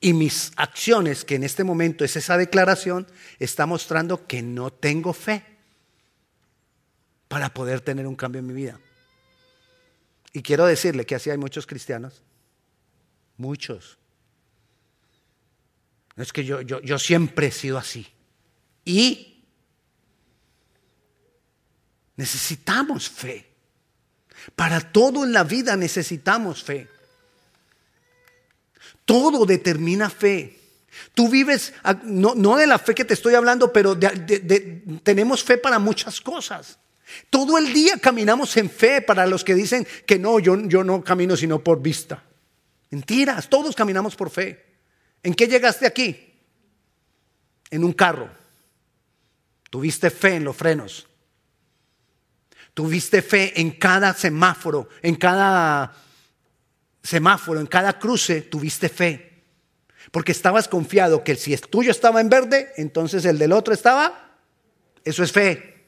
Y 0.00 0.12
mis 0.12 0.52
acciones, 0.56 1.24
que 1.24 1.36
en 1.36 1.44
este 1.44 1.64
momento 1.64 2.04
es 2.04 2.16
esa 2.16 2.36
declaración, 2.36 3.06
está 3.38 3.66
mostrando 3.66 4.26
que 4.26 4.42
no 4.42 4.72
tengo 4.72 5.12
fe 5.12 5.44
para 7.28 7.52
poder 7.52 7.80
tener 7.80 8.06
un 8.06 8.14
cambio 8.14 8.40
en 8.40 8.46
mi 8.46 8.54
vida. 8.54 8.78
Y 10.32 10.42
quiero 10.42 10.66
decirle 10.66 11.06
que 11.06 11.14
así 11.14 11.30
hay 11.30 11.38
muchos 11.38 11.66
cristianos, 11.66 12.22
muchos. 13.38 13.98
Es 16.16 16.32
que 16.32 16.44
yo, 16.44 16.60
yo, 16.60 16.80
yo 16.80 16.98
siempre 16.98 17.46
he 17.46 17.52
sido 17.52 17.78
así. 17.78 18.06
Y 18.84 19.44
necesitamos 22.16 23.08
fe. 23.08 23.50
Para 24.54 24.92
todo 24.92 25.24
en 25.24 25.32
la 25.32 25.44
vida 25.44 25.76
necesitamos 25.76 26.62
fe. 26.62 26.88
Todo 29.04 29.46
determina 29.46 30.10
fe. 30.10 30.58
Tú 31.14 31.28
vives, 31.28 31.72
no, 32.04 32.56
de 32.56 32.66
la 32.66 32.78
fe 32.78 32.94
que 32.94 33.04
te 33.04 33.14
estoy 33.14 33.34
hablando, 33.34 33.72
pero 33.72 33.98
tenemos 35.02 35.44
fe 35.44 35.58
para 35.58 35.78
muchas 35.78 36.20
cosas. 36.20 36.78
Todo 37.30 37.58
el 37.58 37.72
día 37.72 37.98
caminamos 37.98 38.56
en 38.56 38.68
fe 38.68 39.00
para 39.00 39.26
los 39.26 39.44
que 39.44 39.54
dicen 39.54 39.86
que 40.06 40.18
no, 40.18 40.38
yo, 40.38 40.56
yo 40.66 40.82
no 40.82 41.04
camino 41.04 41.36
sino 41.36 41.62
por 41.62 41.80
vista. 41.80 42.22
Mentiras, 42.90 43.48
todos 43.48 43.74
caminamos 43.74 44.16
por 44.16 44.30
fe. 44.30 44.64
¿En 45.22 45.34
qué 45.34 45.46
llegaste 45.46 45.86
aquí? 45.86 46.34
En 47.70 47.84
un 47.84 47.92
carro. 47.92 48.30
Tuviste 49.70 50.10
fe 50.10 50.36
en 50.36 50.44
los 50.44 50.56
frenos. 50.56 51.06
Tuviste 52.74 53.22
fe 53.22 53.58
en 53.60 53.72
cada 53.72 54.12
semáforo, 54.14 54.88
en 55.02 55.16
cada 55.16 55.94
semáforo, 57.06 57.60
en 57.60 57.66
cada 57.66 57.98
cruce, 57.98 58.42
tuviste 58.42 58.88
fe. 58.88 59.44
Porque 60.10 60.32
estabas 60.32 60.68
confiado 60.68 61.22
que 61.24 61.36
si 61.36 61.54
el 61.54 61.60
tuyo 61.60 61.90
estaba 61.90 62.20
en 62.20 62.28
verde, 62.28 62.72
entonces 62.76 63.24
el 63.24 63.38
del 63.38 63.52
otro 63.52 63.72
estaba. 63.72 64.38
Eso 65.04 65.22
es 65.22 65.32
fe. 65.32 65.84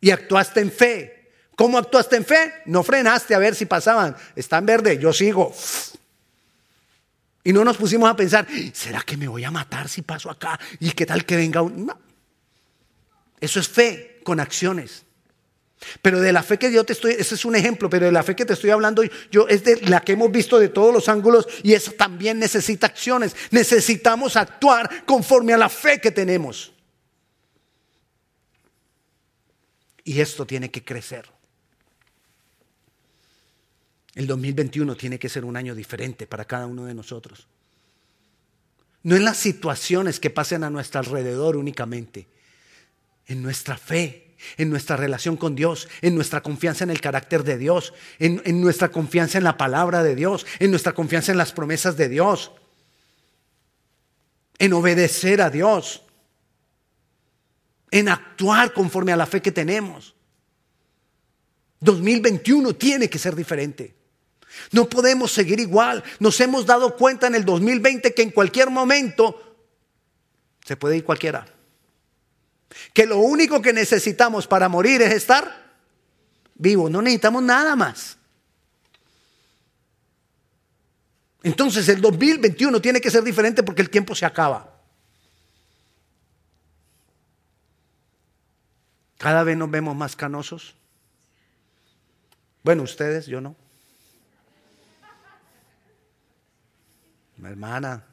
Y 0.00 0.10
actuaste 0.10 0.60
en 0.60 0.70
fe. 0.70 1.30
¿Cómo 1.56 1.78
actuaste 1.78 2.16
en 2.16 2.24
fe? 2.24 2.52
No 2.66 2.82
frenaste 2.82 3.34
a 3.34 3.38
ver 3.38 3.54
si 3.54 3.66
pasaban. 3.66 4.14
Está 4.34 4.58
en 4.58 4.66
verde, 4.66 4.98
yo 4.98 5.12
sigo. 5.12 5.54
Y 7.42 7.52
no 7.52 7.64
nos 7.64 7.76
pusimos 7.76 8.10
a 8.10 8.16
pensar, 8.16 8.46
¿será 8.72 9.00
que 9.02 9.16
me 9.16 9.28
voy 9.28 9.44
a 9.44 9.50
matar 9.50 9.88
si 9.88 10.02
paso 10.02 10.30
acá? 10.30 10.58
¿Y 10.80 10.90
qué 10.90 11.06
tal 11.06 11.24
que 11.24 11.36
venga 11.36 11.62
un... 11.62 11.86
No. 11.86 11.98
Eso 13.40 13.60
es 13.60 13.68
fe 13.68 14.20
con 14.24 14.40
acciones. 14.40 15.05
Pero 16.00 16.20
de 16.20 16.32
la 16.32 16.42
fe 16.42 16.58
que 16.58 16.72
yo 16.72 16.84
te 16.84 16.94
estoy, 16.94 17.12
ese 17.12 17.34
es 17.34 17.44
un 17.44 17.54
ejemplo, 17.54 17.90
pero 17.90 18.06
de 18.06 18.12
la 18.12 18.22
fe 18.22 18.34
que 18.34 18.44
te 18.44 18.54
estoy 18.54 18.70
hablando 18.70 19.02
yo 19.30 19.46
es 19.48 19.62
de 19.62 19.80
la 19.82 20.00
que 20.00 20.12
hemos 20.12 20.30
visto 20.32 20.58
de 20.58 20.68
todos 20.68 20.92
los 20.92 21.08
ángulos 21.08 21.46
y 21.62 21.74
eso 21.74 21.92
también 21.92 22.38
necesita 22.38 22.86
acciones. 22.86 23.36
Necesitamos 23.50 24.36
actuar 24.36 25.04
conforme 25.04 25.52
a 25.52 25.58
la 25.58 25.68
fe 25.68 26.00
que 26.00 26.10
tenemos. 26.10 26.72
Y 30.02 30.20
esto 30.20 30.46
tiene 30.46 30.70
que 30.70 30.84
crecer. 30.84 31.28
El 34.14 34.26
2021 34.26 34.96
tiene 34.96 35.18
que 35.18 35.28
ser 35.28 35.44
un 35.44 35.56
año 35.56 35.74
diferente 35.74 36.26
para 36.26 36.46
cada 36.46 36.66
uno 36.66 36.86
de 36.86 36.94
nosotros. 36.94 37.46
No 39.02 39.14
en 39.14 39.24
las 39.24 39.36
situaciones 39.36 40.18
que 40.18 40.30
pasen 40.30 40.64
a 40.64 40.70
nuestro 40.70 41.00
alrededor 41.00 41.56
únicamente, 41.56 42.26
en 43.26 43.42
nuestra 43.42 43.76
fe 43.76 44.25
en 44.56 44.70
nuestra 44.70 44.96
relación 44.96 45.36
con 45.36 45.54
Dios, 45.54 45.88
en 46.02 46.14
nuestra 46.14 46.42
confianza 46.42 46.84
en 46.84 46.90
el 46.90 47.00
carácter 47.00 47.44
de 47.44 47.58
Dios, 47.58 47.92
en, 48.18 48.42
en, 48.44 48.60
nuestra 48.60 48.90
confianza 48.90 49.38
en 49.38 49.44
la 49.44 49.56
palabra 49.56 50.02
de 50.02 50.14
Dios, 50.14 50.46
en 50.58 50.70
nuestra 50.70 50.92
confianza 50.92 51.32
en 51.32 51.38
las 51.38 51.52
promesas 51.52 51.96
de 51.96 52.08
Dios, 52.08 52.52
en 54.58 54.72
obedecer 54.72 55.40
a 55.42 55.50
Dios, 55.50 56.02
en 57.90 58.08
actuar 58.08 58.72
conforme 58.72 59.12
a 59.12 59.16
la 59.16 59.26
fe 59.26 59.40
que 59.42 59.52
tenemos. 59.52 60.14
2021 61.80 62.74
tiene 62.74 63.08
que 63.08 63.18
ser 63.18 63.34
diferente. 63.34 63.94
No 64.72 64.88
podemos 64.88 65.32
seguir 65.32 65.60
igual. 65.60 66.02
Nos 66.18 66.40
hemos 66.40 66.66
dado 66.66 66.96
cuenta 66.96 67.26
en 67.26 67.34
el 67.34 67.44
2020 67.44 68.14
que 68.14 68.22
en 68.22 68.30
cualquier 68.30 68.70
momento 68.70 69.42
se 70.64 70.76
puede 70.76 70.96
ir 70.96 71.04
cualquiera 71.04 71.55
que 72.92 73.06
lo 73.06 73.18
único 73.18 73.62
que 73.62 73.72
necesitamos 73.72 74.46
para 74.46 74.68
morir 74.68 75.02
es 75.02 75.12
estar 75.12 75.66
vivos, 76.54 76.90
no 76.90 77.02
necesitamos 77.02 77.42
nada 77.42 77.76
más. 77.76 78.16
Entonces 81.42 81.88
el 81.88 82.00
2021 82.00 82.80
tiene 82.80 83.00
que 83.00 83.10
ser 83.10 83.22
diferente 83.22 83.62
porque 83.62 83.82
el 83.82 83.90
tiempo 83.90 84.14
se 84.14 84.26
acaba. 84.26 84.76
Cada 89.18 89.44
vez 89.44 89.56
nos 89.56 89.70
vemos 89.70 89.94
más 89.94 90.16
canosos. 90.16 90.74
Bueno, 92.62 92.82
ustedes, 92.82 93.26
yo 93.26 93.40
no. 93.40 93.54
Mi 97.36 97.48
hermana, 97.48 98.04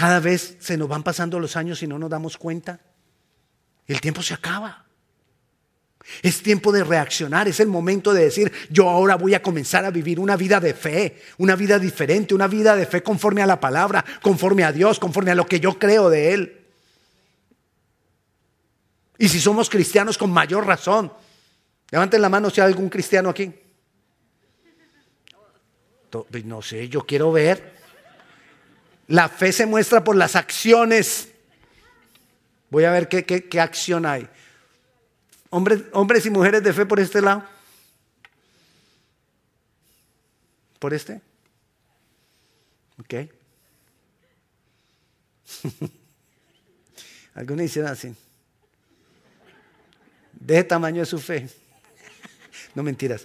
Cada 0.00 0.20
vez 0.20 0.56
se 0.60 0.76
nos 0.78 0.88
van 0.88 1.02
pasando 1.02 1.38
los 1.38 1.56
años 1.56 1.82
y 1.82 1.86
no 1.86 1.98
nos 1.98 2.08
damos 2.08 2.38
cuenta. 2.38 2.80
El 3.86 4.00
tiempo 4.00 4.22
se 4.22 4.32
acaba. 4.32 4.86
Es 6.22 6.42
tiempo 6.42 6.72
de 6.72 6.82
reaccionar, 6.82 7.46
es 7.46 7.60
el 7.60 7.68
momento 7.68 8.14
de 8.14 8.24
decir, 8.24 8.50
yo 8.70 8.88
ahora 8.88 9.16
voy 9.16 9.34
a 9.34 9.42
comenzar 9.42 9.84
a 9.84 9.90
vivir 9.90 10.18
una 10.18 10.36
vida 10.36 10.58
de 10.58 10.72
fe, 10.72 11.22
una 11.36 11.54
vida 11.54 11.78
diferente, 11.78 12.34
una 12.34 12.48
vida 12.48 12.74
de 12.74 12.86
fe 12.86 13.02
conforme 13.02 13.42
a 13.42 13.46
la 13.46 13.60
palabra, 13.60 14.02
conforme 14.22 14.64
a 14.64 14.72
Dios, 14.72 14.98
conforme 14.98 15.32
a 15.32 15.34
lo 15.34 15.46
que 15.46 15.60
yo 15.60 15.78
creo 15.78 16.08
de 16.08 16.32
Él. 16.32 16.66
Y 19.18 19.28
si 19.28 19.38
somos 19.38 19.68
cristianos 19.68 20.16
con 20.16 20.32
mayor 20.32 20.66
razón, 20.66 21.12
Levanten 21.90 22.22
la 22.22 22.28
mano 22.28 22.50
si 22.50 22.60
hay 22.60 22.68
algún 22.68 22.88
cristiano 22.88 23.30
aquí. 23.30 23.52
No 26.44 26.62
sé, 26.62 26.88
yo 26.88 27.04
quiero 27.04 27.32
ver. 27.32 27.79
La 29.10 29.28
fe 29.28 29.52
se 29.52 29.66
muestra 29.66 30.04
por 30.04 30.14
las 30.14 30.36
acciones. 30.36 31.28
Voy 32.70 32.84
a 32.84 32.92
ver 32.92 33.08
qué, 33.08 33.24
qué, 33.24 33.60
acción 33.60 34.06
hay. 34.06 34.28
Hombres, 35.50 35.82
hombres 35.92 36.24
y 36.26 36.30
mujeres 36.30 36.62
de 36.62 36.72
fe 36.72 36.86
por 36.86 37.00
este 37.00 37.20
lado. 37.20 37.44
¿Por 40.78 40.94
este? 40.94 41.20
Ok. 43.00 43.14
Algunos 47.34 47.64
hicieron 47.64 47.90
así. 47.90 48.14
De 50.34 50.62
tamaño 50.62 51.00
de 51.00 51.06
su 51.06 51.18
fe. 51.18 51.48
no 52.76 52.84
mentiras. 52.84 53.22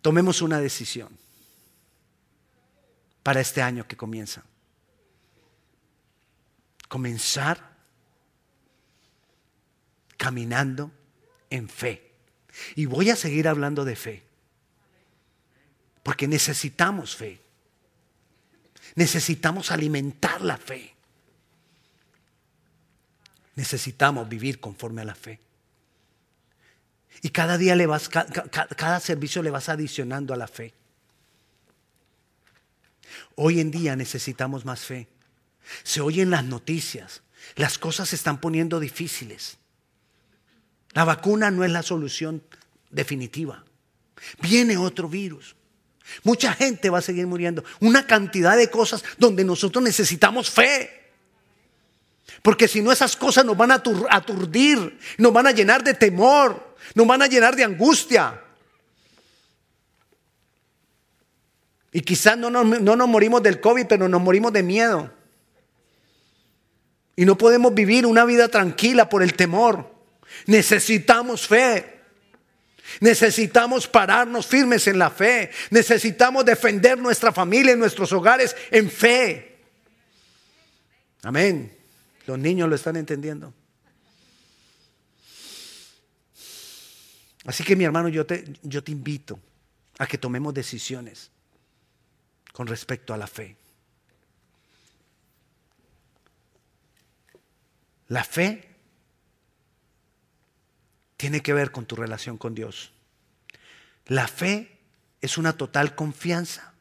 Tomemos 0.00 0.40
una 0.40 0.58
decisión 0.58 1.21
para 3.22 3.40
este 3.40 3.62
año 3.62 3.86
que 3.86 3.96
comienza. 3.96 4.44
Comenzar 6.88 7.72
caminando 10.16 10.92
en 11.50 11.68
fe. 11.68 12.12
Y 12.76 12.86
voy 12.86 13.10
a 13.10 13.16
seguir 13.16 13.48
hablando 13.48 13.84
de 13.84 13.96
fe. 13.96 14.22
Porque 16.02 16.28
necesitamos 16.28 17.16
fe. 17.16 17.40
Necesitamos 18.94 19.70
alimentar 19.70 20.42
la 20.42 20.56
fe. 20.56 20.94
Necesitamos 23.54 24.28
vivir 24.28 24.60
conforme 24.60 25.02
a 25.02 25.04
la 25.04 25.14
fe. 25.14 25.40
Y 27.20 27.30
cada 27.30 27.58
día 27.58 27.76
le 27.76 27.86
vas, 27.86 28.08
cada, 28.08 29.00
servicio 29.00 29.42
le 29.42 29.50
vas 29.50 29.68
adicionando 29.68 30.34
a 30.34 30.36
la 30.36 30.48
fe. 30.48 30.74
Hoy 33.34 33.60
en 33.60 33.70
día 33.70 33.96
necesitamos 33.96 34.64
más 34.64 34.80
fe. 34.80 35.08
Se 35.82 36.00
oyen 36.00 36.30
las 36.30 36.44
noticias. 36.44 37.22
Las 37.56 37.78
cosas 37.78 38.10
se 38.10 38.16
están 38.16 38.40
poniendo 38.40 38.80
difíciles. 38.80 39.58
La 40.92 41.04
vacuna 41.04 41.50
no 41.50 41.64
es 41.64 41.70
la 41.70 41.82
solución 41.82 42.42
definitiva. 42.90 43.64
Viene 44.40 44.76
otro 44.76 45.08
virus. 45.08 45.56
Mucha 46.24 46.52
gente 46.52 46.90
va 46.90 46.98
a 46.98 47.02
seguir 47.02 47.26
muriendo. 47.26 47.64
Una 47.80 48.06
cantidad 48.06 48.56
de 48.56 48.70
cosas 48.70 49.02
donde 49.18 49.44
nosotros 49.44 49.82
necesitamos 49.82 50.50
fe. 50.50 51.02
Porque 52.42 52.68
si 52.68 52.82
no 52.82 52.92
esas 52.92 53.16
cosas 53.16 53.44
nos 53.44 53.56
van 53.56 53.70
a 53.70 53.82
aturdir, 54.10 54.98
nos 55.18 55.32
van 55.32 55.46
a 55.46 55.52
llenar 55.52 55.82
de 55.84 55.94
temor, 55.94 56.76
nos 56.94 57.06
van 57.06 57.22
a 57.22 57.26
llenar 57.26 57.56
de 57.56 57.64
angustia. 57.64 58.40
Y 61.92 62.00
quizás 62.00 62.38
no 62.38 62.48
nos, 62.48 62.80
no 62.80 62.96
nos 62.96 63.08
morimos 63.08 63.42
del 63.42 63.60
COVID, 63.60 63.86
pero 63.86 64.08
nos 64.08 64.20
morimos 64.20 64.52
de 64.52 64.62
miedo. 64.62 65.12
Y 67.14 67.26
no 67.26 67.36
podemos 67.36 67.74
vivir 67.74 68.06
una 68.06 68.24
vida 68.24 68.48
tranquila 68.48 69.10
por 69.10 69.22
el 69.22 69.34
temor. 69.34 69.94
Necesitamos 70.46 71.46
fe. 71.46 72.00
Necesitamos 73.00 73.86
pararnos 73.86 74.46
firmes 74.46 74.86
en 74.86 74.98
la 74.98 75.10
fe. 75.10 75.50
Necesitamos 75.70 76.46
defender 76.46 76.98
nuestra 76.98 77.30
familia 77.30 77.74
y 77.74 77.76
nuestros 77.76 78.10
hogares 78.12 78.56
en 78.70 78.90
fe. 78.90 79.58
Amén. 81.22 81.76
Los 82.26 82.38
niños 82.38 82.70
lo 82.70 82.74
están 82.74 82.96
entendiendo. 82.96 83.52
Así 87.44 87.64
que 87.64 87.76
mi 87.76 87.84
hermano, 87.84 88.08
yo 88.08 88.24
te, 88.24 88.44
yo 88.62 88.82
te 88.82 88.92
invito 88.92 89.38
a 89.98 90.06
que 90.06 90.16
tomemos 90.16 90.54
decisiones 90.54 91.30
con 92.52 92.66
respecto 92.66 93.14
a 93.14 93.16
la 93.16 93.26
fe. 93.26 93.56
La 98.08 98.24
fe 98.24 98.68
tiene 101.16 101.40
que 101.40 101.54
ver 101.54 101.70
con 101.70 101.86
tu 101.86 101.96
relación 101.96 102.36
con 102.36 102.54
Dios. 102.54 102.92
La 104.06 104.28
fe 104.28 104.78
es 105.20 105.38
una 105.38 105.54
total 105.54 105.94
confianza 105.94 106.74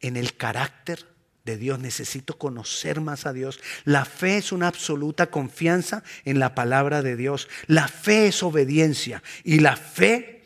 en 0.00 0.16
el 0.16 0.36
carácter 0.36 1.06
de 1.44 1.56
Dios. 1.56 1.78
Necesito 1.78 2.36
conocer 2.36 3.00
más 3.00 3.24
a 3.24 3.32
Dios. 3.32 3.60
La 3.84 4.04
fe 4.04 4.36
es 4.36 4.52
una 4.52 4.68
absoluta 4.68 5.30
confianza 5.30 6.02
en 6.24 6.38
la 6.38 6.54
palabra 6.54 7.02
de 7.02 7.16
Dios. 7.16 7.48
La 7.66 7.88
fe 7.88 8.26
es 8.26 8.42
obediencia 8.42 9.22
y 9.44 9.60
la 9.60 9.76
fe 9.76 10.44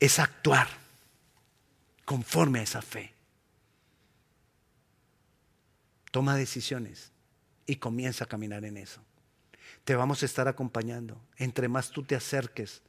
es 0.00 0.18
actuar 0.18 0.68
conforme 2.04 2.60
a 2.60 2.62
esa 2.62 2.82
fe. 2.82 3.15
Toma 6.16 6.34
decisiones 6.34 7.12
y 7.66 7.76
comienza 7.76 8.24
a 8.24 8.26
caminar 8.26 8.64
en 8.64 8.78
eso 8.78 9.02
te 9.86 9.94
vamos 9.94 10.20
a 10.22 10.26
estar 10.26 10.48
acompañando. 10.48 11.20
Entre 11.36 11.68
más 11.68 11.90
tú 11.90 12.02
te 12.02 12.16
acerques, 12.16 12.82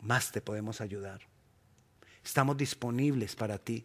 más 0.00 0.30
te 0.30 0.40
podemos 0.40 0.80
ayudar. 0.80 1.22
Estamos 2.24 2.56
disponibles 2.56 3.34
para 3.34 3.58
ti. 3.58 3.84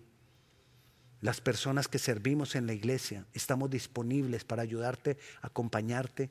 Las 1.21 1.41
personas 1.41 1.87
que 1.87 1.97
servimos 1.97 2.55
en 2.55 2.67
la 2.67 2.73
iglesia, 2.73 3.25
estamos 3.33 3.71
disponibles 3.71 4.43
para 4.43 4.61
ayudarte, 4.61 5.17
acompañarte, 5.41 6.29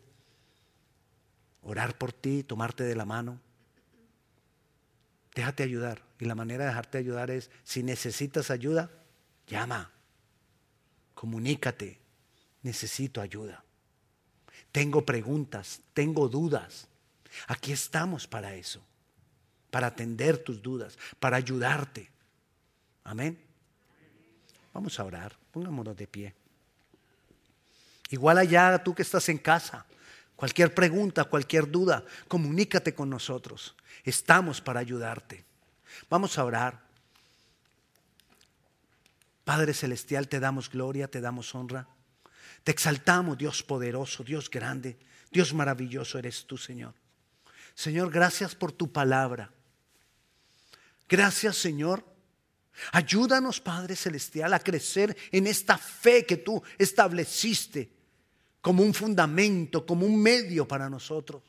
orar 1.62 1.98
por 1.98 2.12
ti, 2.12 2.44
tomarte 2.44 2.84
de 2.84 2.94
la 2.94 3.04
mano. 3.04 3.40
Déjate 5.34 5.64
ayudar. 5.64 6.00
Y 6.20 6.26
la 6.26 6.36
manera 6.36 6.62
de 6.62 6.70
dejarte 6.70 6.98
ayudar 6.98 7.32
es, 7.32 7.50
si 7.64 7.82
necesitas 7.82 8.52
ayuda, 8.52 8.88
llama, 9.48 9.90
comunícate, 11.14 11.98
necesito 12.62 13.20
ayuda 13.20 13.64
tengo 14.72 15.04
preguntas, 15.04 15.80
tengo 15.92 16.28
dudas. 16.28 16.88
Aquí 17.46 17.72
estamos 17.72 18.26
para 18.26 18.54
eso, 18.54 18.82
para 19.70 19.88
atender 19.88 20.38
tus 20.38 20.60
dudas, 20.60 20.98
para 21.20 21.36
ayudarte. 21.36 22.10
Amén. 23.04 23.38
Vamos 24.72 24.98
a 24.98 25.04
orar, 25.04 25.36
pongámonos 25.52 25.94
de 25.96 26.06
pie. 26.06 26.34
Igual 28.08 28.38
allá 28.38 28.82
tú 28.82 28.94
que 28.94 29.02
estás 29.02 29.28
en 29.28 29.38
casa, 29.38 29.86
cualquier 30.36 30.74
pregunta, 30.74 31.24
cualquier 31.24 31.70
duda, 31.70 32.04
comunícate 32.26 32.94
con 32.94 33.10
nosotros. 33.10 33.76
Estamos 34.04 34.60
para 34.60 34.80
ayudarte. 34.80 35.44
Vamos 36.08 36.38
a 36.38 36.44
orar. 36.44 36.91
Padre 39.44 39.74
Celestial, 39.74 40.28
te 40.28 40.40
damos 40.40 40.70
gloria, 40.70 41.08
te 41.08 41.20
damos 41.20 41.54
honra. 41.54 41.88
Te 42.64 42.70
exaltamos, 42.70 43.36
Dios 43.36 43.62
poderoso, 43.62 44.22
Dios 44.22 44.48
grande, 44.48 44.98
Dios 45.30 45.52
maravilloso 45.52 46.18
eres 46.18 46.46
tú, 46.46 46.56
Señor. 46.56 46.94
Señor, 47.74 48.10
gracias 48.10 48.54
por 48.54 48.70
tu 48.72 48.92
palabra. 48.92 49.50
Gracias, 51.08 51.56
Señor. 51.56 52.04
Ayúdanos, 52.92 53.60
Padre 53.60 53.96
Celestial, 53.96 54.52
a 54.54 54.60
crecer 54.60 55.16
en 55.30 55.46
esta 55.46 55.76
fe 55.76 56.24
que 56.24 56.38
tú 56.38 56.62
estableciste 56.78 57.92
como 58.60 58.82
un 58.82 58.94
fundamento, 58.94 59.84
como 59.84 60.06
un 60.06 60.22
medio 60.22 60.66
para 60.66 60.88
nosotros. 60.88 61.42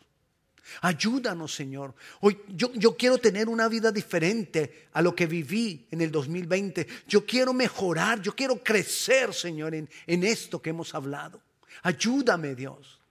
Ayúdanos, 0.82 1.54
Señor. 1.54 1.94
Hoy 2.22 2.40
yo, 2.48 2.72
yo, 2.74 2.96
quiero 2.96 3.18
tener 3.18 3.50
una 3.50 3.68
vida 3.68 3.92
diferente 3.92 4.88
a 4.94 5.02
lo 5.02 5.14
que 5.14 5.28
viví 5.28 5.88
en 5.92 6.02
el 6.02 6.12
2020. 6.12 6.88
Yo 7.08 7.26
quiero 7.26 7.54
mejorar, 7.54 8.22
yo 8.22 8.36
quiero 8.36 8.64
crecer, 8.64 9.34
Señor, 9.34 9.76
en, 9.76 9.90
en 10.08 10.24
esto 10.24 10.62
que 10.62 10.70
hemos 10.70 10.96
hablado. 10.96 11.42
Ayúdame, 11.82 12.56
Dios. 12.56 13.02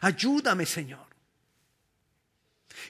Ayúdame, 0.00 0.64
Señor. 0.64 1.06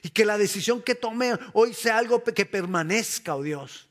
Y 0.01 0.09
que 0.09 0.25
la 0.25 0.37
decisión 0.37 0.81
que 0.81 0.95
tome 0.95 1.33
hoy 1.53 1.73
sea 1.73 1.97
algo 1.97 2.23
que 2.23 2.45
permanezca, 2.45 3.35
oh 3.35 3.43
Dios. 3.43 3.89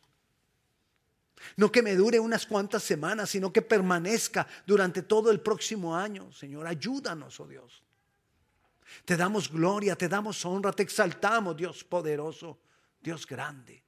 No 1.56 1.70
que 1.70 1.82
me 1.82 1.96
dure 1.96 2.20
unas 2.20 2.46
cuantas 2.46 2.82
semanas, 2.82 3.30
sino 3.30 3.52
que 3.52 3.62
permanezca 3.62 4.46
durante 4.66 5.02
todo 5.02 5.30
el 5.30 5.40
próximo 5.40 5.96
año. 5.96 6.32
Señor, 6.32 6.66
ayúdanos, 6.66 7.38
oh 7.40 7.46
Dios. 7.46 7.82
Te 9.04 9.16
damos 9.16 9.50
gloria, 9.50 9.96
te 9.96 10.08
damos 10.08 10.44
honra, 10.44 10.72
te 10.72 10.82
exaltamos, 10.82 11.56
Dios 11.56 11.84
poderoso, 11.84 12.58
Dios 13.00 13.26
grande. 13.26 13.82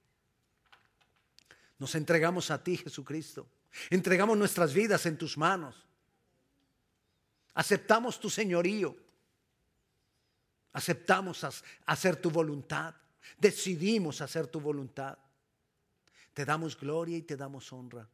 Nos 1.78 1.94
entregamos 1.94 2.50
a 2.50 2.62
ti, 2.62 2.76
Jesucristo. 2.76 3.48
Entregamos 3.90 4.38
nuestras 4.38 4.72
vidas 4.72 5.05
en 5.07 5.18
tus 5.18 5.36
manos. 5.36 5.86
Aceptamos 7.55 8.18
tu 8.18 8.30
señorío. 8.30 8.96
Aceptamos 10.72 11.44
hacer 11.86 12.16
tu 12.16 12.30
voluntad. 12.30 12.94
Decidimos 13.38 14.20
hacer 14.20 14.46
tu 14.46 14.61
voluntad. 14.61 15.18
Te 16.32 16.44
damos 16.44 16.78
gloria 16.78 17.16
y 17.16 17.22
te 17.22 17.36
damos 17.36 17.72
honra. 17.72 18.09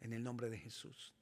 En 0.00 0.12
el 0.12 0.22
nombre 0.22 0.50
de 0.50 0.58
Jesús. 0.58 1.12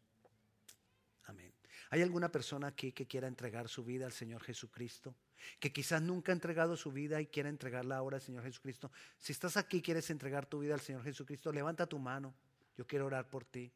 Amén. 1.24 1.55
¿Hay 1.90 2.02
alguna 2.02 2.30
persona 2.30 2.68
aquí 2.68 2.92
que 2.92 3.06
quiera 3.06 3.28
entregar 3.28 3.68
su 3.68 3.84
vida 3.84 4.06
al 4.06 4.12
Señor 4.12 4.42
Jesucristo? 4.42 5.14
que 5.60 5.72
quizás 5.72 6.02
nunca 6.02 6.32
ha 6.32 6.34
entregado 6.34 6.76
su 6.76 6.92
vida 6.92 7.20
y 7.20 7.26
quiere 7.26 7.48
entregarla 7.48 7.96
ahora 7.96 8.16
al 8.16 8.22
Señor 8.22 8.42
Jesucristo. 8.44 8.90
Si 9.18 9.32
estás 9.32 9.56
aquí 9.56 9.78
y 9.78 9.82
quieres 9.82 10.10
entregar 10.10 10.46
tu 10.46 10.60
vida 10.60 10.74
al 10.74 10.80
Señor 10.80 11.02
Jesucristo, 11.02 11.52
levanta 11.52 11.86
tu 11.86 11.98
mano. 11.98 12.34
Yo 12.76 12.86
quiero 12.86 13.06
orar 13.06 13.28
por 13.28 13.44
ti. 13.44 13.72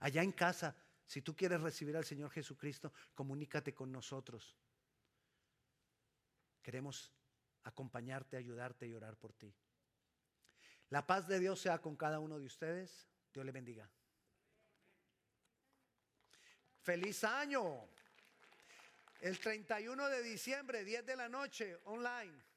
Allá 0.00 0.22
en 0.22 0.32
casa, 0.32 0.76
si 1.06 1.22
tú 1.22 1.36
quieres 1.36 1.60
recibir 1.60 1.96
al 1.96 2.04
Señor 2.04 2.30
Jesucristo, 2.30 2.92
comunícate 3.14 3.72
con 3.72 3.92
nosotros. 3.92 4.56
Queremos 6.62 7.12
acompañarte, 7.64 8.36
ayudarte 8.36 8.86
y 8.86 8.94
orar 8.94 9.16
por 9.16 9.32
ti. 9.32 9.54
La 10.90 11.06
paz 11.06 11.26
de 11.28 11.38
Dios 11.38 11.60
sea 11.60 11.80
con 11.80 11.96
cada 11.96 12.18
uno 12.18 12.38
de 12.38 12.46
ustedes. 12.46 13.08
Dios 13.32 13.46
le 13.46 13.52
bendiga. 13.52 13.88
Feliz 16.82 17.22
año. 17.22 17.88
El 19.20 19.38
31 19.38 20.08
de 20.08 20.22
diciembre, 20.22 20.84
10 20.84 21.06
de 21.06 21.16
la 21.16 21.28
noche, 21.28 21.78
online. 21.84 22.51